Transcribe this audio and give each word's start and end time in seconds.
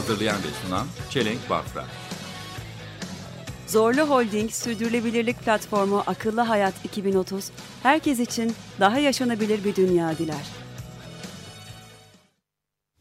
Hazırlayan 0.00 0.36
ve 0.36 0.66
sunan 0.66 0.86
Çelenk 1.10 1.50
Bafra. 1.50 1.84
Zorlu 3.66 4.00
Holding 4.00 4.50
Sürdürülebilirlik 4.50 5.38
Platformu 5.40 6.02
Akıllı 6.06 6.40
Hayat 6.40 6.84
2030, 6.84 7.50
herkes 7.82 8.20
için 8.20 8.52
daha 8.80 8.98
yaşanabilir 8.98 9.64
bir 9.64 9.76
dünya 9.76 10.18
diler. 10.18 10.46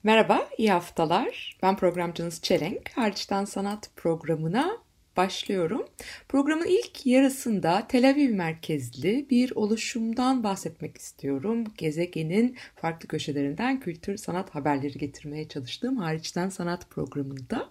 Merhaba, 0.04 0.50
iyi 0.58 0.72
haftalar. 0.72 1.58
Ben 1.64 1.78
programcınız 1.78 2.42
Çelenk. 2.42 2.98
Hariçten 2.98 3.46
Sanat 3.46 3.90
programına 3.96 4.78
başlıyorum. 5.20 5.86
Programın 6.30 6.66
ilk 6.66 7.06
yarısında 7.06 7.88
Tel 7.88 8.10
Aviv 8.10 8.34
merkezli 8.34 9.26
bir 9.30 9.52
oluşumdan 9.56 10.44
bahsetmek 10.44 10.98
istiyorum. 10.98 11.64
Gezegenin 11.78 12.58
farklı 12.76 13.08
köşelerinden 13.08 13.80
kültür 13.80 14.18
sanat 14.18 14.56
haberleri 14.56 14.98
getirmeye 14.98 15.48
çalıştığım 15.48 15.98
Hariçten 15.98 16.50
Sanat 16.50 16.90
programında. 16.90 17.70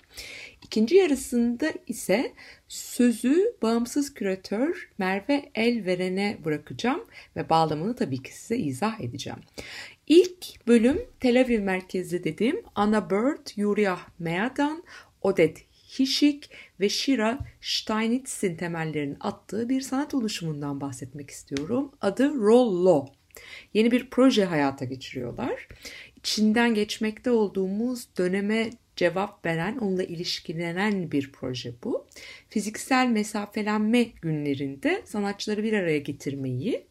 İkinci 0.63 0.97
yarısında 0.97 1.73
ise 1.87 2.33
sözü 2.69 3.55
bağımsız 3.63 4.15
küratör 4.15 4.91
Merve 4.99 5.51
Elveren'e 5.55 6.39
bırakacağım 6.45 7.05
ve 7.37 7.49
bağlamını 7.49 7.97
tabii 7.97 8.23
ki 8.23 8.39
size 8.39 8.57
izah 8.57 9.01
edeceğim. 9.01 9.41
İlk 10.07 10.67
bölüm 10.67 11.03
Tel 11.21 11.41
Aviv 11.41 11.61
merkezli 11.61 12.25
dediğim 12.25 12.63
Anna 12.75 13.11
Bird, 13.11 13.47
Yuriah 13.57 14.01
Meadan, 14.19 14.85
Odette 15.23 15.68
Hişik 15.99 16.51
ve 16.81 16.89
Shira 16.89 17.39
Steinitz'in 17.61 18.57
temellerini 18.57 19.17
attığı 19.21 19.69
bir 19.69 19.81
sanat 19.81 20.15
oluşumundan 20.15 20.81
bahsetmek 20.81 21.31
istiyorum. 21.31 21.93
Adı 22.01 22.35
Rollo. 22.35 23.07
Yeni 23.75 23.91
bir 23.91 24.11
proje 24.11 24.45
hayata 24.45 24.85
geçiriyorlar. 24.85 25.69
İçinden 26.17 26.75
geçmekte 26.75 27.31
olduğumuz 27.31 28.09
döneme 28.19 28.71
cevap 28.97 29.47
veren, 29.47 29.77
onunla 29.77 30.03
ilişkilenen 30.03 31.13
bir 31.13 31.33
proje 31.33 31.73
bu. 31.85 32.07
Fiziksel 32.49 33.07
mesafelenme 33.07 34.03
günlerinde 34.03 35.03
sanatçıları 35.05 35.63
bir 35.63 35.73
araya 35.73 35.99
getirmeyi 35.99 36.87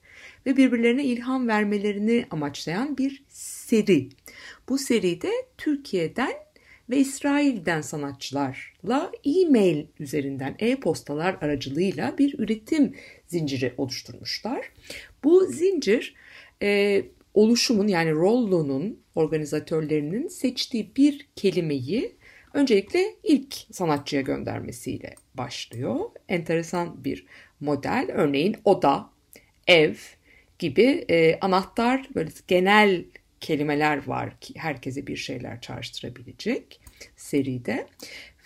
ve 0.46 0.58
birbirlerine 0.58 1.04
ilham 1.04 1.48
vermelerini 1.48 2.26
amaçlayan 2.32 2.98
bir 2.98 3.24
seri. 3.30 4.10
Bu 4.70 4.78
seride 4.78 5.32
Türkiye'den 5.58 6.34
ve 6.90 6.98
İsrail'den 6.98 7.82
sanatçılarla 7.82 9.12
e-mail 9.26 9.86
üzerinden 10.00 10.56
e-postalar 10.60 11.38
aracılığıyla 11.42 12.18
bir 12.18 12.40
üretim 12.40 12.96
zinciri 13.28 13.74
oluşturmuşlar. 13.78 14.72
Bu 15.24 15.46
zincir 15.46 16.16
e, 16.62 17.02
oluşumun 17.34 17.88
yani 17.88 18.12
Rollo'nun 18.12 19.00
organizatörlerinin 19.16 20.28
seçtiği 20.28 20.92
bir 20.96 21.28
kelimeyi 21.36 22.16
öncelikle 22.54 23.16
ilk 23.24 23.56
sanatçıya 23.72 24.22
göndermesiyle 24.22 25.16
başlıyor. 25.34 26.00
Enteresan 26.30 27.04
bir 27.04 27.26
model. 27.60 28.10
Örneğin 28.14 28.56
oda, 28.66 29.10
ev 29.68 29.94
gibi 30.60 31.06
e, 31.10 31.40
anahtar 31.40 32.08
böyle 32.16 32.30
genel 32.48 33.04
kelimeler 33.42 34.08
var 34.08 34.40
ki 34.40 34.54
herkese 34.58 35.08
bir 35.08 35.18
şeyler 35.18 35.62
çağrıştırabilecek 35.62 36.82
seride. 37.16 37.88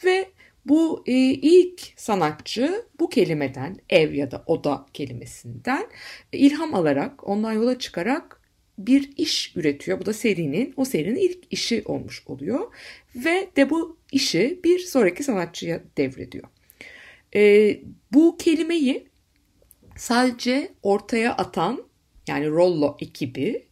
Ve 0.04 0.30
bu 0.66 1.04
e, 1.08 1.14
ilk 1.32 1.82
sanatçı 1.96 2.86
bu 3.00 3.10
kelimeden 3.10 3.78
ev 3.90 4.14
ya 4.14 4.32
da 4.32 4.44
oda 4.46 4.86
kelimesinden 4.94 5.88
e, 6.34 6.38
ilham 6.38 6.74
alarak 6.74 7.28
ondan 7.28 7.54
yola 7.54 7.80
çıkarak 7.80 8.42
bir 8.78 9.10
iş 9.18 9.56
üretiyor. 9.56 10.00
Bu 10.00 10.06
da 10.06 10.14
serinin 10.14 10.74
o 10.78 10.86
serinin 10.86 11.20
ilk 11.20 11.44
işi 11.52 11.82
olmuş 11.86 12.24
oluyor 12.26 12.74
ve 13.16 13.50
de 13.56 13.70
bu 13.70 13.98
işi 14.12 14.60
bir 14.64 14.80
sonraki 14.80 15.24
sanatçıya 15.24 15.82
devrediyor. 15.98 16.48
E, 17.36 17.80
bu 18.14 18.38
kelimeyi 18.38 19.08
sadece 19.96 20.72
ortaya 20.84 21.34
atan 21.38 21.84
yani 22.28 22.50
Rollo 22.50 22.98
ekibi 23.00 23.68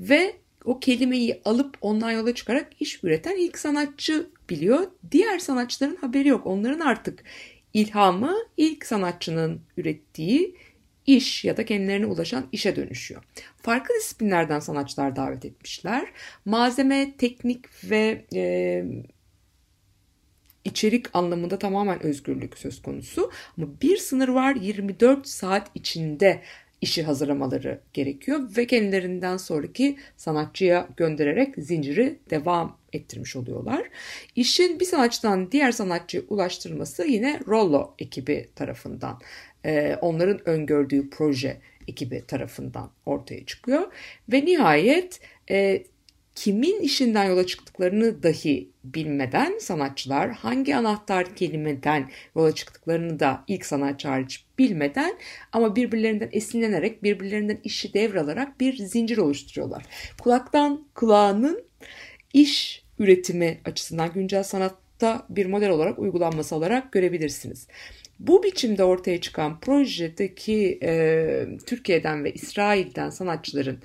ve 0.00 0.36
o 0.64 0.80
kelimeyi 0.80 1.40
alıp 1.44 1.78
ondan 1.80 2.10
yola 2.10 2.34
çıkarak 2.34 2.72
iş 2.80 3.04
üreten 3.04 3.36
ilk 3.36 3.58
sanatçı 3.58 4.30
biliyor. 4.50 4.90
Diğer 5.10 5.38
sanatçıların 5.38 5.96
haberi 5.96 6.28
yok. 6.28 6.46
Onların 6.46 6.80
artık 6.80 7.24
ilhamı 7.74 8.36
ilk 8.56 8.86
sanatçının 8.86 9.60
ürettiği 9.76 10.56
iş 11.06 11.44
ya 11.44 11.56
da 11.56 11.64
kendilerine 11.64 12.06
ulaşan 12.06 12.46
işe 12.52 12.76
dönüşüyor. 12.76 13.22
Farklı 13.62 13.94
disiplinlerden 13.94 14.60
sanatçılar 14.60 15.16
davet 15.16 15.44
etmişler. 15.44 16.08
Malzeme, 16.44 17.16
teknik 17.16 17.90
ve 17.90 18.24
e, 18.34 18.84
içerik 20.64 21.06
anlamında 21.16 21.58
tamamen 21.58 22.02
özgürlük 22.02 22.58
söz 22.58 22.82
konusu. 22.82 23.30
Ama 23.58 23.66
bir 23.82 23.96
sınır 23.96 24.28
var 24.28 24.54
24 24.54 25.28
saat 25.28 25.70
içinde 25.74 26.42
işi 26.80 27.02
hazırlamaları 27.02 27.80
gerekiyor 27.92 28.40
ve 28.56 28.66
kendilerinden 28.66 29.36
sonraki 29.36 29.96
sanatçıya 30.16 30.88
göndererek 30.96 31.54
zinciri 31.58 32.18
devam 32.30 32.78
ettirmiş 32.92 33.36
oluyorlar. 33.36 33.82
İşin 34.36 34.80
bir 34.80 34.84
sanatçıdan 34.84 35.52
diğer 35.52 35.72
sanatçıya 35.72 36.22
ulaştırılması 36.28 37.06
yine 37.06 37.40
Rollo 37.48 37.94
ekibi 37.98 38.48
tarafından, 38.54 39.20
onların 40.00 40.48
öngördüğü 40.48 41.10
proje 41.10 41.56
ekibi 41.88 42.26
tarafından 42.26 42.90
ortaya 43.06 43.46
çıkıyor. 43.46 43.82
Ve 44.32 44.44
nihayet 44.44 45.20
kimin 46.34 46.80
işinden 46.80 47.24
yola 47.24 47.46
çıktıklarını 47.46 48.22
dahi 48.22 48.68
bilmeden 48.84 49.58
sanatçılar 49.58 50.30
hangi 50.30 50.76
anahtar 50.76 51.36
kelimeden 51.36 52.10
yola 52.36 52.54
çıktıklarını 52.54 53.20
da 53.20 53.44
ilk 53.48 53.66
sanatçı 53.66 54.08
hariç 54.08 54.44
bilmeden 54.58 55.18
ama 55.52 55.76
birbirlerinden 55.76 56.28
esinlenerek 56.32 57.02
birbirlerinden 57.02 57.58
işi 57.64 57.94
devralarak 57.94 58.60
bir 58.60 58.76
zincir 58.76 59.18
oluşturuyorlar. 59.18 59.84
Kulaktan 60.22 60.84
kulağının 60.94 61.64
iş 62.32 62.84
üretimi 62.98 63.60
açısından 63.64 64.12
güncel 64.12 64.42
sanatta 64.42 65.26
bir 65.28 65.46
model 65.46 65.70
olarak 65.70 65.98
uygulanması 65.98 66.56
olarak 66.56 66.92
görebilirsiniz. 66.92 67.66
Bu 68.18 68.42
biçimde 68.42 68.84
ortaya 68.84 69.20
çıkan 69.20 69.60
projedeki 69.60 70.78
e, 70.82 71.46
Türkiye'den 71.66 72.24
ve 72.24 72.32
İsrail'den 72.32 73.10
sanatçıların 73.10 73.78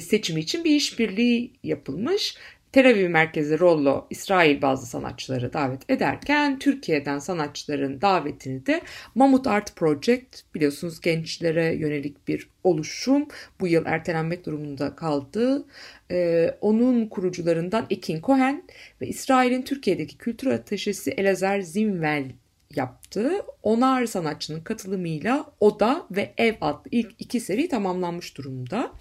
seçimi 0.00 0.40
için 0.40 0.64
bir 0.64 0.70
işbirliği 0.70 1.52
yapılmış. 1.62 2.36
Tel 2.72 2.90
Aviv 2.90 3.08
merkezi 3.08 3.58
Rollo 3.58 4.06
İsrail 4.10 4.62
bazı 4.62 4.86
sanatçıları 4.86 5.52
davet 5.52 5.90
ederken 5.90 6.58
Türkiye'den 6.58 7.18
sanatçıların 7.18 8.00
davetini 8.00 8.66
de 8.66 8.80
Mamut 9.14 9.46
Art 9.46 9.76
Project 9.76 10.54
biliyorsunuz 10.54 11.00
gençlere 11.00 11.74
yönelik 11.74 12.28
bir 12.28 12.48
oluşum 12.64 13.28
bu 13.60 13.68
yıl 13.68 13.86
ertelenmek 13.86 14.46
durumunda 14.46 14.96
kaldı. 14.96 15.64
Ee, 16.10 16.54
onun 16.60 17.06
kurucularından 17.06 17.86
Ekin 17.90 18.20
Cohen 18.20 18.62
ve 19.00 19.06
İsrail'in 19.06 19.62
Türkiye'deki 19.62 20.18
kültür 20.18 20.46
ateşesi 20.46 21.10
Elazer 21.10 21.60
Zimvel 21.60 22.30
yaptı. 22.74 23.32
Onar 23.62 24.06
sanatçının 24.06 24.60
katılımıyla 24.60 25.52
Oda 25.60 26.06
ve 26.10 26.34
Ev 26.38 26.54
adlı 26.60 26.88
ilk 26.90 27.14
iki 27.18 27.40
seri 27.40 27.68
tamamlanmış 27.68 28.36
durumda. 28.36 28.92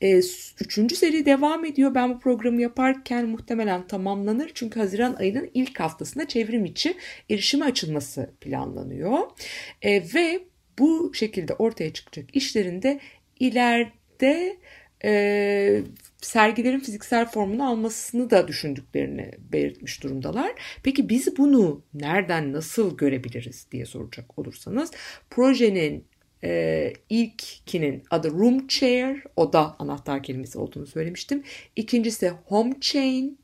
Ee, 0.00 0.20
üçüncü 0.60 0.96
seri 0.96 1.26
devam 1.26 1.64
ediyor. 1.64 1.94
Ben 1.94 2.14
bu 2.14 2.20
programı 2.20 2.60
yaparken 2.60 3.26
muhtemelen 3.26 3.86
tamamlanır. 3.86 4.50
Çünkü 4.54 4.80
Haziran 4.80 5.14
ayının 5.14 5.50
ilk 5.54 5.80
haftasında 5.80 6.28
çevrim 6.28 6.64
içi 6.64 6.96
erişime 7.30 7.64
açılması 7.64 8.30
planlanıyor. 8.40 9.18
Ee, 9.82 10.02
ve 10.14 10.44
bu 10.78 11.14
şekilde 11.14 11.54
ortaya 11.54 11.92
çıkacak 11.92 12.36
işlerinde 12.36 13.00
ileride 13.40 14.56
e, 15.04 15.82
sergilerin 16.20 16.80
fiziksel 16.80 17.26
formunu 17.26 17.68
almasını 17.68 18.30
da 18.30 18.48
düşündüklerini 18.48 19.30
belirtmiş 19.52 20.02
durumdalar. 20.02 20.52
Peki 20.82 21.08
biz 21.08 21.38
bunu 21.38 21.82
nereden 21.94 22.52
nasıl 22.52 22.96
görebiliriz 22.96 23.66
diye 23.72 23.86
soracak 23.86 24.38
olursanız 24.38 24.90
projenin 25.30 26.04
e, 26.44 26.92
ilkinin 27.08 28.02
adı 28.10 28.30
Room 28.30 28.66
Chair, 28.68 29.22
o 29.36 29.52
da 29.52 29.76
anahtar 29.78 30.22
kelimesi 30.22 30.58
olduğunu 30.58 30.86
söylemiştim. 30.86 31.42
İkincisi 31.76 32.28
Home 32.28 32.74
Chain 32.80 33.38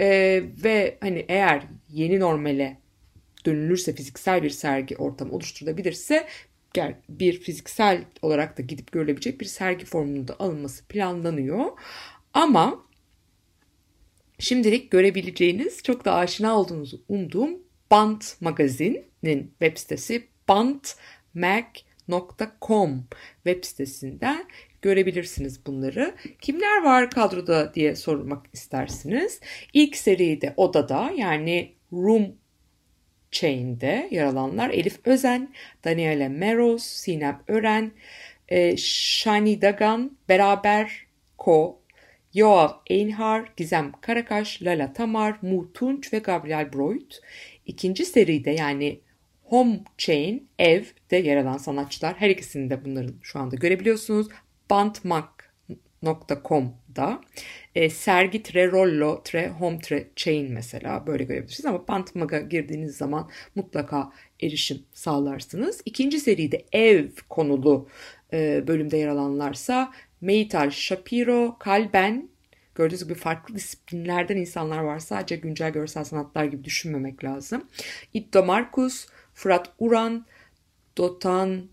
Ee, 0.00 0.42
ve 0.64 0.98
hani 1.00 1.24
eğer 1.28 1.62
yeni 1.90 2.20
normale 2.20 2.78
dönülürse 3.46 3.94
fiziksel 3.94 4.42
bir 4.42 4.50
sergi 4.50 4.96
ortamı 4.96 5.32
oluşturulabilirse 5.32 6.26
bir 7.08 7.40
fiziksel 7.40 8.04
olarak 8.22 8.58
da 8.58 8.62
gidip 8.62 8.92
görülebilecek 8.92 9.40
bir 9.40 9.46
sergi 9.46 9.84
formunda 9.84 10.36
alınması 10.38 10.84
planlanıyor. 10.84 11.64
Ama 12.32 12.84
şimdilik 14.38 14.90
görebileceğiniz 14.90 15.82
çok 15.82 16.04
da 16.04 16.14
aşina 16.14 16.58
olduğunuzu 16.58 17.02
umduğum 17.08 17.50
Bant 17.90 18.40
Magazin'in 18.40 19.54
web 19.60 19.76
sitesi 19.76 20.28
bantmag.com 20.48 23.04
web 23.44 23.64
sitesinden 23.64 24.44
görebilirsiniz 24.82 25.66
bunları. 25.66 26.14
Kimler 26.40 26.82
var 26.82 27.10
kadroda 27.10 27.74
diye 27.74 27.96
sormak 27.96 28.46
istersiniz. 28.52 29.40
İlk 29.72 29.96
seride 29.96 30.54
odada 30.56 31.12
yani 31.16 31.74
Room 31.92 32.36
Chain'de 33.34 34.08
yer 34.10 34.24
alanlar 34.24 34.70
Elif 34.70 35.06
Özen, 35.06 35.48
Daniela 35.84 36.28
Meros, 36.28 36.82
Sinem 36.82 37.42
Ören, 37.48 37.92
e, 38.48 38.76
Shani 38.76 39.62
Dagan, 39.62 40.16
Beraber 40.28 41.06
Ko, 41.38 41.80
Yoav 42.34 42.70
Einhar, 42.90 43.52
Gizem 43.56 43.92
Karakaş, 44.00 44.62
Lala 44.62 44.92
Tamar, 44.92 45.36
Mu 45.42 45.72
Tunç 45.72 46.12
ve 46.12 46.18
Gabriel 46.18 46.72
Broit. 46.72 47.20
İkinci 47.66 48.04
seride 48.04 48.50
yani 48.50 49.00
Home 49.44 49.80
Chain, 49.98 50.48
Ev'de 50.58 51.16
yer 51.16 51.36
alan 51.36 51.56
sanatçılar. 51.56 52.14
Her 52.14 52.30
ikisini 52.30 52.70
de 52.70 52.84
bunların 52.84 53.14
şu 53.22 53.38
anda 53.38 53.56
görebiliyorsunuz. 53.56 54.28
Bantmak.com'da 56.96 57.20
e, 57.74 57.90
sergi 57.90 58.42
tre 58.42 58.72
rollo 58.72 59.22
tre 59.22 59.48
home 59.48 59.78
tre 59.78 60.08
chain 60.16 60.52
mesela 60.52 61.06
böyle 61.06 61.24
görebilirsiniz 61.24 61.66
ama 61.66 61.88
Bantmag'a 61.88 62.40
girdiğiniz 62.40 62.96
zaman 62.96 63.30
mutlaka 63.54 64.12
erişim 64.42 64.82
sağlarsınız. 64.92 65.82
İkinci 65.84 66.20
seride 66.20 66.64
ev 66.72 67.08
konulu 67.28 67.88
e, 68.32 68.64
bölümde 68.66 68.96
yer 68.96 69.08
alanlarsa 69.08 69.92
Meital 70.20 70.70
Shapiro, 70.70 71.56
Kalben, 71.58 72.34
Gördüğünüz 72.74 73.04
gibi 73.04 73.14
farklı 73.14 73.54
disiplinlerden 73.54 74.36
insanlar 74.36 74.78
var. 74.78 74.98
Sadece 74.98 75.36
güncel 75.36 75.72
görsel 75.72 76.04
sanatlar 76.04 76.44
gibi 76.44 76.64
düşünmemek 76.64 77.24
lazım. 77.24 77.64
Itto 78.14 78.44
Marcus, 78.44 79.06
Fırat 79.34 79.72
Uran, 79.78 80.26
Dotan 80.96 81.68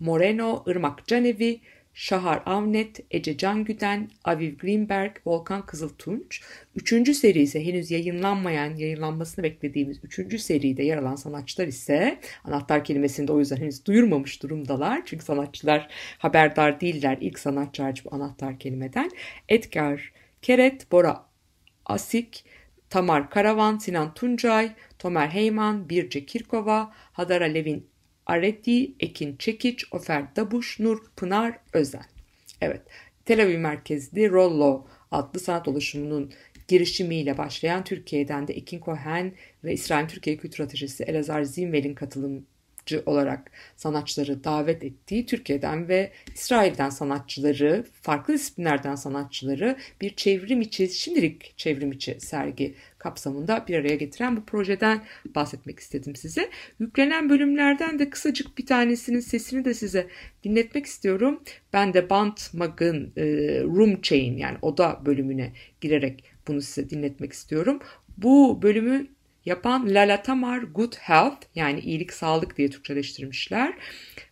Moreno, 0.00 0.64
Irmak 0.66 1.06
Canevi, 1.06 1.60
Şahar 1.94 2.42
Avnet, 2.46 3.00
Ece 3.10 3.36
Cangüden, 3.36 4.10
Aviv 4.24 4.56
Greenberg, 4.56 5.16
Volkan 5.26 5.66
Kızıltunç. 5.66 6.42
Üçüncü 6.74 7.14
seri 7.14 7.42
ise 7.42 7.66
henüz 7.66 7.90
yayınlanmayan, 7.90 8.74
yayınlanmasını 8.76 9.42
beklediğimiz 9.42 9.98
üçüncü 10.04 10.38
seride 10.38 10.82
yer 10.82 10.96
alan 10.96 11.16
sanatçılar 11.16 11.66
ise 11.66 12.18
anahtar 12.44 12.84
kelimesini 12.84 13.28
de 13.28 13.32
o 13.32 13.38
yüzden 13.38 13.56
henüz 13.56 13.84
duyurmamış 13.84 14.42
durumdalar. 14.42 15.02
Çünkü 15.06 15.24
sanatçılar 15.24 15.88
haberdar 16.18 16.80
değiller 16.80 17.18
ilk 17.20 17.38
sanatçı 17.38 17.82
bu 18.04 18.14
anahtar 18.14 18.58
kelimeden. 18.58 19.10
Edgar 19.48 20.12
Keret, 20.42 20.92
Bora 20.92 21.26
Asik, 21.86 22.44
Tamar 22.90 23.30
Karavan, 23.30 23.78
Sinan 23.78 24.14
Tuncay, 24.14 24.72
Tomer 24.98 25.28
Heyman, 25.28 25.88
Birce 25.88 26.26
Kirkova, 26.26 26.92
Hadara 27.12 27.44
Levin 27.44 27.91
Areti, 28.32 28.92
Ekin 29.00 29.36
Çekiç, 29.36 29.84
Ofer 29.92 30.36
Dabuş, 30.36 30.80
Nur 30.80 30.98
Pınar 31.16 31.58
Özen. 31.72 32.04
Evet, 32.60 32.80
Tel 33.24 33.42
Aviv 33.42 33.58
merkezli 33.58 34.30
Rollo 34.30 34.86
adlı 35.10 35.40
sanat 35.40 35.68
oluşumunun 35.68 36.32
girişimiyle 36.68 37.38
başlayan 37.38 37.84
Türkiye'den 37.84 38.48
de 38.48 38.52
Ekin 38.52 38.80
Cohen 38.80 39.34
ve 39.64 39.72
İsrail 39.72 40.08
Türkiye 40.08 40.36
Kültür 40.36 40.64
Ateşesi 40.64 41.04
Elazar 41.04 41.42
Zimvel'in 41.42 41.94
katılımcı 42.82 43.10
olarak 43.10 43.50
sanatçıları 43.76 44.44
davet 44.44 44.84
ettiği 44.84 45.26
Türkiye'den 45.26 45.88
ve 45.88 46.12
İsrail'den 46.34 46.90
sanatçıları, 46.90 47.84
farklı 48.02 48.34
disiplinlerden 48.34 48.94
sanatçıları 48.94 49.76
bir 50.00 50.14
çevrim 50.16 50.60
içi, 50.60 50.88
şimdilik 50.88 51.54
çevrim 51.56 51.92
içi 51.92 52.20
sergi 52.20 52.74
kapsamında 52.98 53.64
bir 53.68 53.78
araya 53.78 53.96
getiren 53.96 54.36
bu 54.36 54.44
projeden 54.44 55.02
bahsetmek 55.34 55.80
istedim 55.80 56.16
size. 56.16 56.50
Yüklenen 56.78 57.28
bölümlerden 57.28 57.98
de 57.98 58.10
kısacık 58.10 58.58
bir 58.58 58.66
tanesinin 58.66 59.20
sesini 59.20 59.64
de 59.64 59.74
size 59.74 60.06
dinletmek 60.44 60.86
istiyorum. 60.86 61.42
Ben 61.72 61.94
de 61.94 62.10
Bant 62.10 62.54
Mag'ın 62.54 63.12
e, 63.16 63.24
Room 63.62 64.00
Chain 64.02 64.36
yani 64.36 64.58
oda 64.62 65.00
bölümüne 65.06 65.52
girerek 65.80 66.24
bunu 66.48 66.60
size 66.60 66.90
dinletmek 66.90 67.32
istiyorum. 67.32 67.78
Bu 68.18 68.62
bölümü 68.62 69.06
yapan 69.46 69.94
Lala 69.94 70.22
Tamar 70.22 70.58
Good 70.58 70.94
Health 70.94 71.46
yani 71.54 71.80
iyilik 71.80 72.12
sağlık 72.12 72.56
diye 72.56 72.70
Türkçeleştirmişler. 72.70 73.74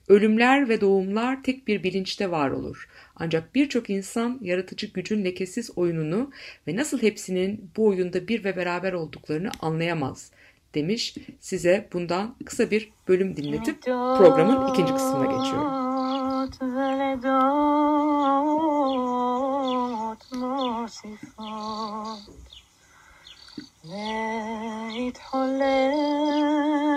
Ölümler 0.09 0.69
ve 0.69 0.81
doğumlar 0.81 1.43
tek 1.43 1.69
bir 1.69 1.83
bilinçte 1.83 2.31
var 2.31 2.51
olur. 2.51 2.89
Ancak 3.17 3.55
birçok 3.55 3.91
insan 3.91 4.39
yaratıcı 4.43 4.87
gücün 4.87 5.25
lekesiz 5.25 5.79
oyununu 5.79 6.31
ve 6.69 6.77
nasıl 6.77 7.03
hepsinin 7.03 7.71
bu 7.77 7.87
oyunda 7.87 8.29
bir 8.29 8.45
ve 8.45 8.57
beraber 8.57 8.93
olduklarını 8.93 9.51
anlayamaz 9.61 10.33
demiş. 10.75 11.15
Size 11.41 11.89
bundan 11.93 12.37
kısa 12.45 12.71
bir 12.71 12.91
bölüm 13.09 13.37
dinletip 13.37 13.83
programın 13.83 14.73
ikinci 14.73 14.93
kısmına 14.93 15.25
geçiyorum. 15.25 15.71
ולדות 23.80 23.80
מוסיפות 23.84 24.96
להתחולל 24.98 26.89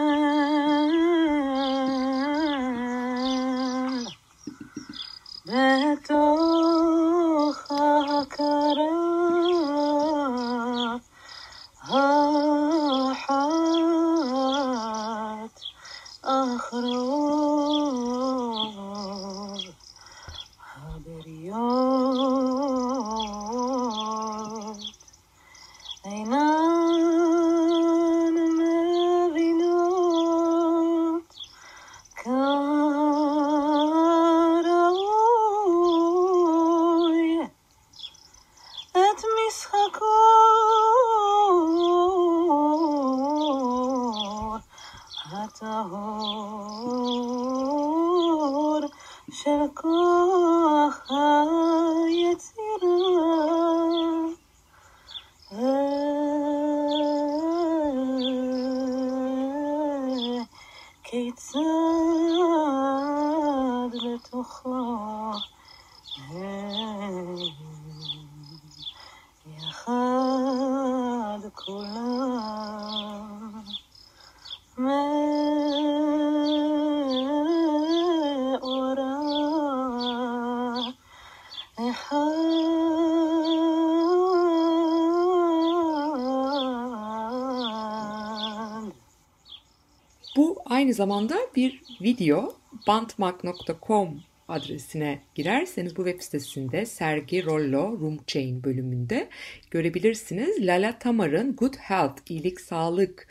aynı 90.73 90.94
zamanda 90.94 91.37
bir 91.56 91.81
video 92.01 92.53
bantmark.com 92.87 94.19
adresine 94.47 95.21
girerseniz 95.35 95.97
bu 95.97 96.06
web 96.06 96.21
sitesinde 96.21 96.85
sergi 96.85 97.45
Rollo 97.45 97.99
Room 97.99 98.19
Chain 98.27 98.63
bölümünde 98.63 99.30
görebilirsiniz. 99.71 100.68
Lala 100.68 100.99
Tamar'ın 100.99 101.56
Good 101.56 101.75
Health, 101.75 102.31
iyilik, 102.31 102.61
sağlık 102.61 103.27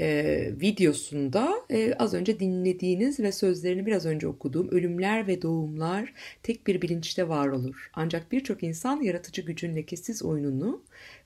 e, 0.00 0.36
videosunda 0.60 1.54
e, 1.70 1.94
az 1.94 2.14
önce 2.14 2.40
dinlediğiniz 2.40 3.20
ve 3.20 3.32
sözlerini 3.32 3.86
biraz 3.86 4.06
önce 4.06 4.28
okuduğum 4.28 4.68
ölümler 4.68 5.26
ve 5.26 5.42
doğumlar 5.42 6.12
tek 6.42 6.66
bir 6.66 6.82
bilinçte 6.82 7.28
var 7.28 7.48
olur. 7.48 7.90
Ancak 7.94 8.32
birçok 8.32 8.62
insan 8.62 9.02
yaratıcı 9.02 9.42
gücün 9.42 9.76
lekesiz 9.76 10.22
oyununu 10.22 10.82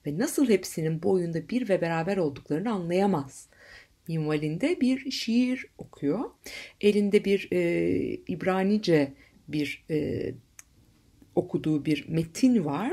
ve 0.07 0.19
nasıl 0.19 0.49
hepsinin 0.49 1.03
bu 1.03 1.11
oyunda 1.11 1.49
bir 1.49 1.69
ve 1.69 1.81
beraber 1.81 2.17
olduklarını 2.17 2.73
anlayamaz 2.73 3.49
minvalinde 4.09 4.81
bir 4.81 5.11
şiir 5.11 5.67
okuyor. 5.79 6.21
Elinde 6.81 7.25
bir 7.25 7.49
e, 7.53 7.61
İbranice 8.29 9.13
bir 9.49 9.85
e, 9.91 10.31
okuduğu 11.35 11.85
bir 11.85 12.09
metin 12.09 12.65
var 12.65 12.93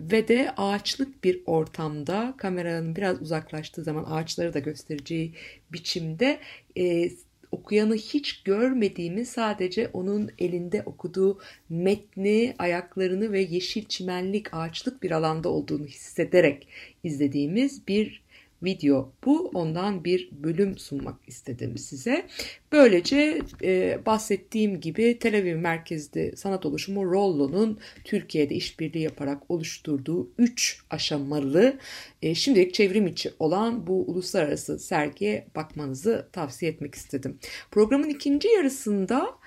ve 0.00 0.28
de 0.28 0.54
ağaçlık 0.56 1.24
bir 1.24 1.42
ortamda 1.46 2.34
kameranın 2.38 2.96
biraz 2.96 3.22
uzaklaştığı 3.22 3.82
zaman 3.82 4.04
ağaçları 4.08 4.54
da 4.54 4.58
göstereceği 4.58 5.34
biçimde 5.72 6.40
e, 6.78 7.10
okuyanı 7.52 7.94
hiç 7.94 8.42
görmediğimi 8.42 9.26
sadece 9.26 9.88
onun 9.88 10.30
elinde 10.38 10.82
okuduğu 10.86 11.38
metni, 11.68 12.54
ayaklarını 12.58 13.32
ve 13.32 13.40
yeşil 13.40 13.84
çimenlik 13.84 14.54
ağaçlık 14.54 15.02
bir 15.02 15.10
alanda 15.10 15.48
olduğunu 15.48 15.86
hissederek 15.86 16.68
izlediğimiz 17.04 17.88
bir 17.88 18.22
video 18.62 19.12
bu. 19.24 19.50
Ondan 19.54 20.04
bir 20.04 20.28
bölüm 20.32 20.78
sunmak 20.78 21.16
istedim 21.26 21.78
size. 21.78 22.26
Böylece 22.72 23.42
e, 23.62 23.98
bahsettiğim 24.06 24.80
gibi 24.80 25.18
Tel 25.18 25.38
Aviv 25.38 25.56
merkezli 25.56 26.36
sanat 26.36 26.66
oluşumu 26.66 27.12
Rollo'nun 27.12 27.78
Türkiye'de 28.04 28.54
işbirliği 28.54 29.02
yaparak 29.02 29.50
oluşturduğu 29.50 30.30
3 30.38 30.82
aşamalı 30.90 31.78
e, 32.22 32.34
şimdilik 32.34 32.74
çevrim 32.74 33.06
içi 33.06 33.30
olan 33.38 33.86
bu 33.86 34.10
uluslararası 34.10 34.78
sergiye 34.78 35.46
bakmanızı 35.56 36.28
tavsiye 36.32 36.70
etmek 36.72 36.94
istedim. 36.94 37.38
Programın 37.70 38.08
ikinci 38.08 38.48
yarısında 38.48 39.38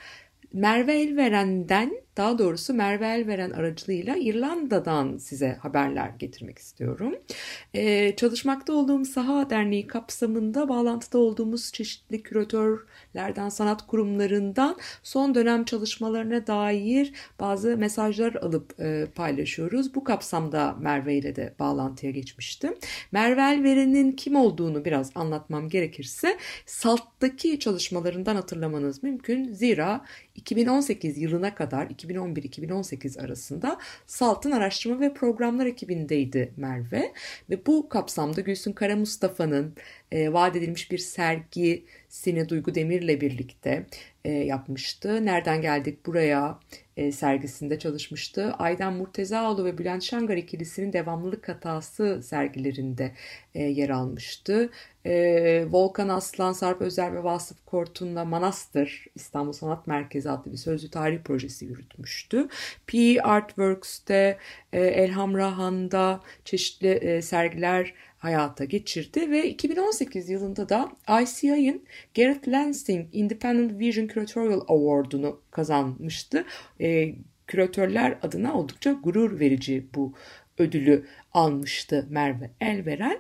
Merve 0.53 1.01
Elveren'den 1.01 2.01
daha 2.21 2.37
doğrusu 2.37 2.73
Merve 2.73 3.07
Elveren 3.07 3.51
aracılığıyla 3.51 4.15
İrlanda'dan 4.15 5.17
size 5.17 5.57
haberler 5.61 6.09
getirmek 6.19 6.57
istiyorum. 6.57 7.15
Ee, 7.73 8.15
çalışmakta 8.15 8.73
olduğum 8.73 9.05
Saha 9.05 9.49
Derneği 9.49 9.87
kapsamında 9.87 10.69
bağlantıda 10.69 11.17
olduğumuz 11.17 11.71
çeşitli 11.71 12.23
küratörlerden, 12.23 13.49
sanat 13.49 13.87
kurumlarından 13.87 14.77
son 15.03 15.35
dönem 15.35 15.65
çalışmalarına 15.65 16.47
dair 16.47 17.13
bazı 17.39 17.77
mesajlar 17.77 18.33
alıp 18.33 18.79
e, 18.79 19.07
paylaşıyoruz. 19.15 19.95
Bu 19.95 20.03
kapsamda 20.03 20.75
Merve 20.79 21.15
ile 21.15 21.35
de 21.35 21.53
bağlantıya 21.59 22.11
geçmiştim. 22.11 22.73
Merve 23.11 23.41
Elveren'in 23.41 24.11
kim 24.11 24.35
olduğunu 24.35 24.85
biraz 24.85 25.11
anlatmam 25.15 25.69
gerekirse 25.69 26.37
SALT'taki 26.65 27.59
çalışmalarından 27.59 28.35
hatırlamanız 28.35 29.03
mümkün. 29.03 29.53
Zira 29.53 30.05
2018 30.35 31.17
yılına 31.17 31.55
kadar 31.55 31.89
2011-2018 32.13 33.21
arasında 33.21 33.77
SALT'ın 34.07 34.51
araştırma 34.51 34.99
ve 34.99 35.13
programlar 35.13 35.65
ekibindeydi 35.65 36.53
Merve. 36.57 37.13
Ve 37.49 37.65
bu 37.65 37.89
kapsamda 37.89 38.41
Gülsün 38.41 38.73
Kara 38.73 38.95
Mustafa'nın 38.95 39.75
e, 40.11 40.33
vaat 40.33 40.55
edilmiş 40.55 40.91
bir 40.91 40.97
sergisini 40.97 42.49
Duygu 42.49 42.75
Demir'le 42.75 43.21
birlikte 43.21 43.85
e, 44.25 44.31
yapmıştı. 44.31 45.25
Nereden 45.25 45.61
geldik 45.61 46.05
buraya 46.05 46.59
e, 46.97 47.11
sergisinde 47.11 47.79
çalışmıştı. 47.79 48.53
Aydan 48.59 48.93
Murtezaoğlu 48.93 49.65
ve 49.65 49.77
Bülent 49.77 50.03
Şangar 50.03 50.37
ikilisinin 50.37 50.93
devamlılık 50.93 51.49
hatası 51.49 52.23
sergilerinde 52.23 53.11
e, 53.55 53.63
yer 53.63 53.89
almıştı. 53.89 54.69
E, 55.05 55.65
Volkan 55.71 56.09
Aslan, 56.09 56.53
Sarp 56.53 56.81
Özer 56.81 57.13
ve 57.13 57.23
Vasıf 57.23 57.65
Kortun'la 57.65 58.25
Manastır 58.25 59.05
İstanbul 59.15 59.51
Sanat 59.53 59.87
Merkezi 59.87 60.29
adlı 60.29 60.51
bir 60.51 60.57
sözlü 60.57 60.89
tarih 60.89 61.19
projesi 61.19 61.65
yürütmüştü. 61.65 62.47
P 62.87 63.21
Artworks'te, 63.21 64.37
e, 64.73 64.79
Elham 64.81 65.35
Rahan'da 65.35 66.21
çeşitli 66.45 66.89
e, 66.89 67.21
sergiler 67.21 67.93
hayata 68.21 68.65
geçirdi 68.65 69.31
ve 69.31 69.49
2018 69.49 70.29
yılında 70.29 70.69
da 70.69 70.91
ICI'nin 71.21 71.85
Garrett 72.15 72.47
Lansing 72.47 73.07
Independent 73.11 73.79
Vision 73.79 74.07
Curatorial 74.07 74.61
Award'unu 74.67 75.41
kazanmıştı. 75.51 76.45
E, 76.81 77.15
küratörler 77.47 78.17
adına 78.21 78.53
oldukça 78.53 78.91
gurur 78.91 79.39
verici 79.39 79.85
bu 79.95 80.13
ödülü 80.57 81.05
almıştı 81.33 82.07
Merve 82.09 82.51
Elveren. 82.61 83.19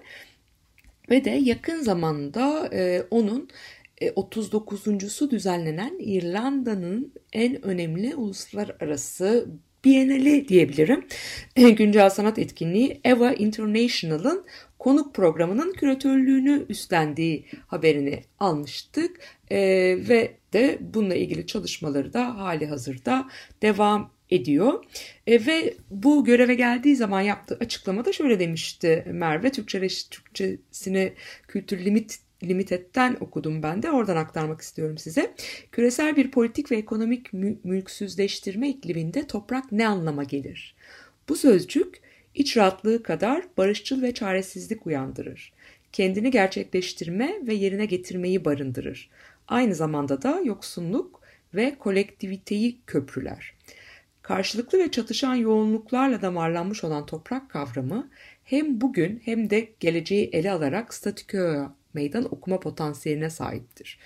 Ve 1.09 1.25
de 1.25 1.29
yakın 1.29 1.81
zamanda 1.81 2.69
e, 2.73 3.03
onun 3.11 3.49
39.sü 4.01 5.27
e, 5.27 5.29
düzenlenen 5.29 5.93
İrlanda'nın 5.99 7.13
en 7.33 7.65
önemli 7.65 8.15
uluslararası 8.15 9.47
Bienali 9.85 10.47
diyebilirim. 10.47 11.05
Güncel 11.55 12.09
sanat 12.09 12.39
etkinliği 12.39 13.01
Eva 13.03 13.33
International'ın 13.33 14.45
konuk 14.81 15.15
programının 15.15 15.73
küratörlüğünü 15.73 16.65
üstlendiği 16.69 17.45
haberini 17.67 18.23
almıştık. 18.39 19.19
E, 19.51 19.59
ve 20.09 20.31
de 20.53 20.77
bununla 20.81 21.15
ilgili 21.15 21.47
çalışmaları 21.47 22.13
da 22.13 22.37
hali 22.37 22.67
hazırda 22.67 23.27
devam 23.61 24.11
ediyor. 24.29 24.85
E, 25.27 25.45
ve 25.45 25.73
bu 25.89 26.25
göreve 26.25 26.55
geldiği 26.55 26.95
zaman 26.95 27.21
yaptığı 27.21 27.57
açıklamada 27.59 28.13
şöyle 28.13 28.39
demişti 28.39 29.05
Merve. 29.11 29.51
Türkçe, 29.51 29.87
Türkçesini 30.11 31.13
kültür 31.47 31.85
limit 31.85 32.19
Limited'den 32.43 33.17
okudum 33.19 33.63
ben 33.63 33.83
de 33.83 33.91
oradan 33.91 34.15
aktarmak 34.15 34.61
istiyorum 34.61 34.97
size. 34.97 35.33
Küresel 35.71 36.15
bir 36.15 36.31
politik 36.31 36.71
ve 36.71 36.77
ekonomik 36.77 37.33
mü 37.33 37.57
mülksüzleştirme 37.63 38.69
ikliminde 38.69 39.27
toprak 39.27 39.71
ne 39.71 39.87
anlama 39.87 40.23
gelir? 40.23 40.75
Bu 41.29 41.35
sözcük 41.35 42.10
iç 42.35 42.57
rahatlığı 42.57 43.03
kadar 43.03 43.45
barışçıl 43.57 44.01
ve 44.01 44.13
çaresizlik 44.13 44.87
uyandırır. 44.87 45.53
Kendini 45.91 46.31
gerçekleştirme 46.31 47.39
ve 47.47 47.53
yerine 47.53 47.85
getirmeyi 47.85 48.45
barındırır. 48.45 49.09
Aynı 49.47 49.75
zamanda 49.75 50.21
da 50.21 50.41
yoksunluk 50.45 51.21
ve 51.53 51.75
kolektiviteyi 51.79 52.81
köprüler. 52.87 53.53
Karşılıklı 54.21 54.79
ve 54.79 54.91
çatışan 54.91 55.35
yoğunluklarla 55.35 56.21
damarlanmış 56.21 56.83
olan 56.83 57.05
toprak 57.05 57.49
kavramı 57.49 58.09
hem 58.43 58.81
bugün 58.81 59.21
hem 59.25 59.49
de 59.49 59.69
geleceği 59.79 60.29
ele 60.33 60.51
alarak 60.51 60.93
statikoya 60.93 61.75
meydan 61.93 62.33
okuma 62.33 62.59
potansiyeline 62.59 63.29
sahiptir. 63.29 63.99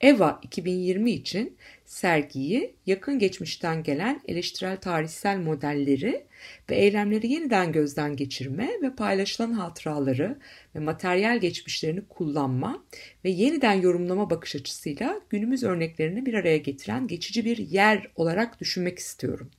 EVA 0.00 0.40
2020 0.42 1.10
için 1.10 1.56
sergiyi 1.84 2.74
yakın 2.86 3.18
geçmişten 3.18 3.82
gelen 3.82 4.20
eleştirel 4.28 4.76
tarihsel 4.76 5.38
modelleri 5.38 6.24
ve 6.70 6.76
eylemleri 6.76 7.32
yeniden 7.32 7.72
gözden 7.72 8.16
geçirme 8.16 8.70
ve 8.82 8.94
paylaşılan 8.94 9.52
hatıraları 9.52 10.38
ve 10.74 10.78
materyal 10.78 11.38
geçmişlerini 11.38 12.00
kullanma 12.08 12.84
ve 13.24 13.30
yeniden 13.30 13.74
yorumlama 13.74 14.30
bakış 14.30 14.56
açısıyla 14.56 15.20
günümüz 15.30 15.62
örneklerini 15.62 16.26
bir 16.26 16.34
araya 16.34 16.58
getiren 16.58 17.06
geçici 17.06 17.44
bir 17.44 17.58
yer 17.58 18.10
olarak 18.16 18.60
düşünmek 18.60 18.98
istiyorum. 18.98 19.50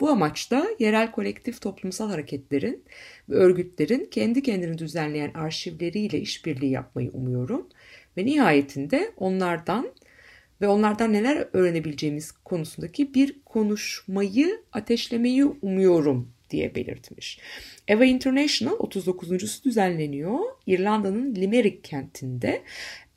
Bu 0.00 0.10
amaçla 0.10 0.66
yerel 0.78 1.10
kolektif 1.10 1.60
toplumsal 1.60 2.10
hareketlerin 2.10 2.84
ve 3.28 3.34
örgütlerin 3.34 4.08
kendi 4.10 4.42
kendini 4.42 4.78
düzenleyen 4.78 5.34
arşivleriyle 5.34 6.20
işbirliği 6.20 6.70
yapmayı 6.70 7.10
umuyorum 7.10 7.68
ve 8.16 8.26
nihayetinde 8.26 9.12
onlardan 9.16 9.92
ve 10.60 10.68
onlardan 10.68 11.12
neler 11.12 11.48
öğrenebileceğimiz 11.52 12.32
konusundaki 12.32 13.14
bir 13.14 13.36
konuşmayı 13.44 14.60
ateşlemeyi 14.72 15.44
umuyorum 15.44 16.28
diye 16.50 16.74
belirtmiş. 16.74 17.38
Eva 17.88 18.04
International 18.04 18.74
39.sü 18.74 19.64
düzenleniyor. 19.64 20.38
İrlanda'nın 20.66 21.34
Limerick 21.34 21.80
kentinde. 21.82 22.62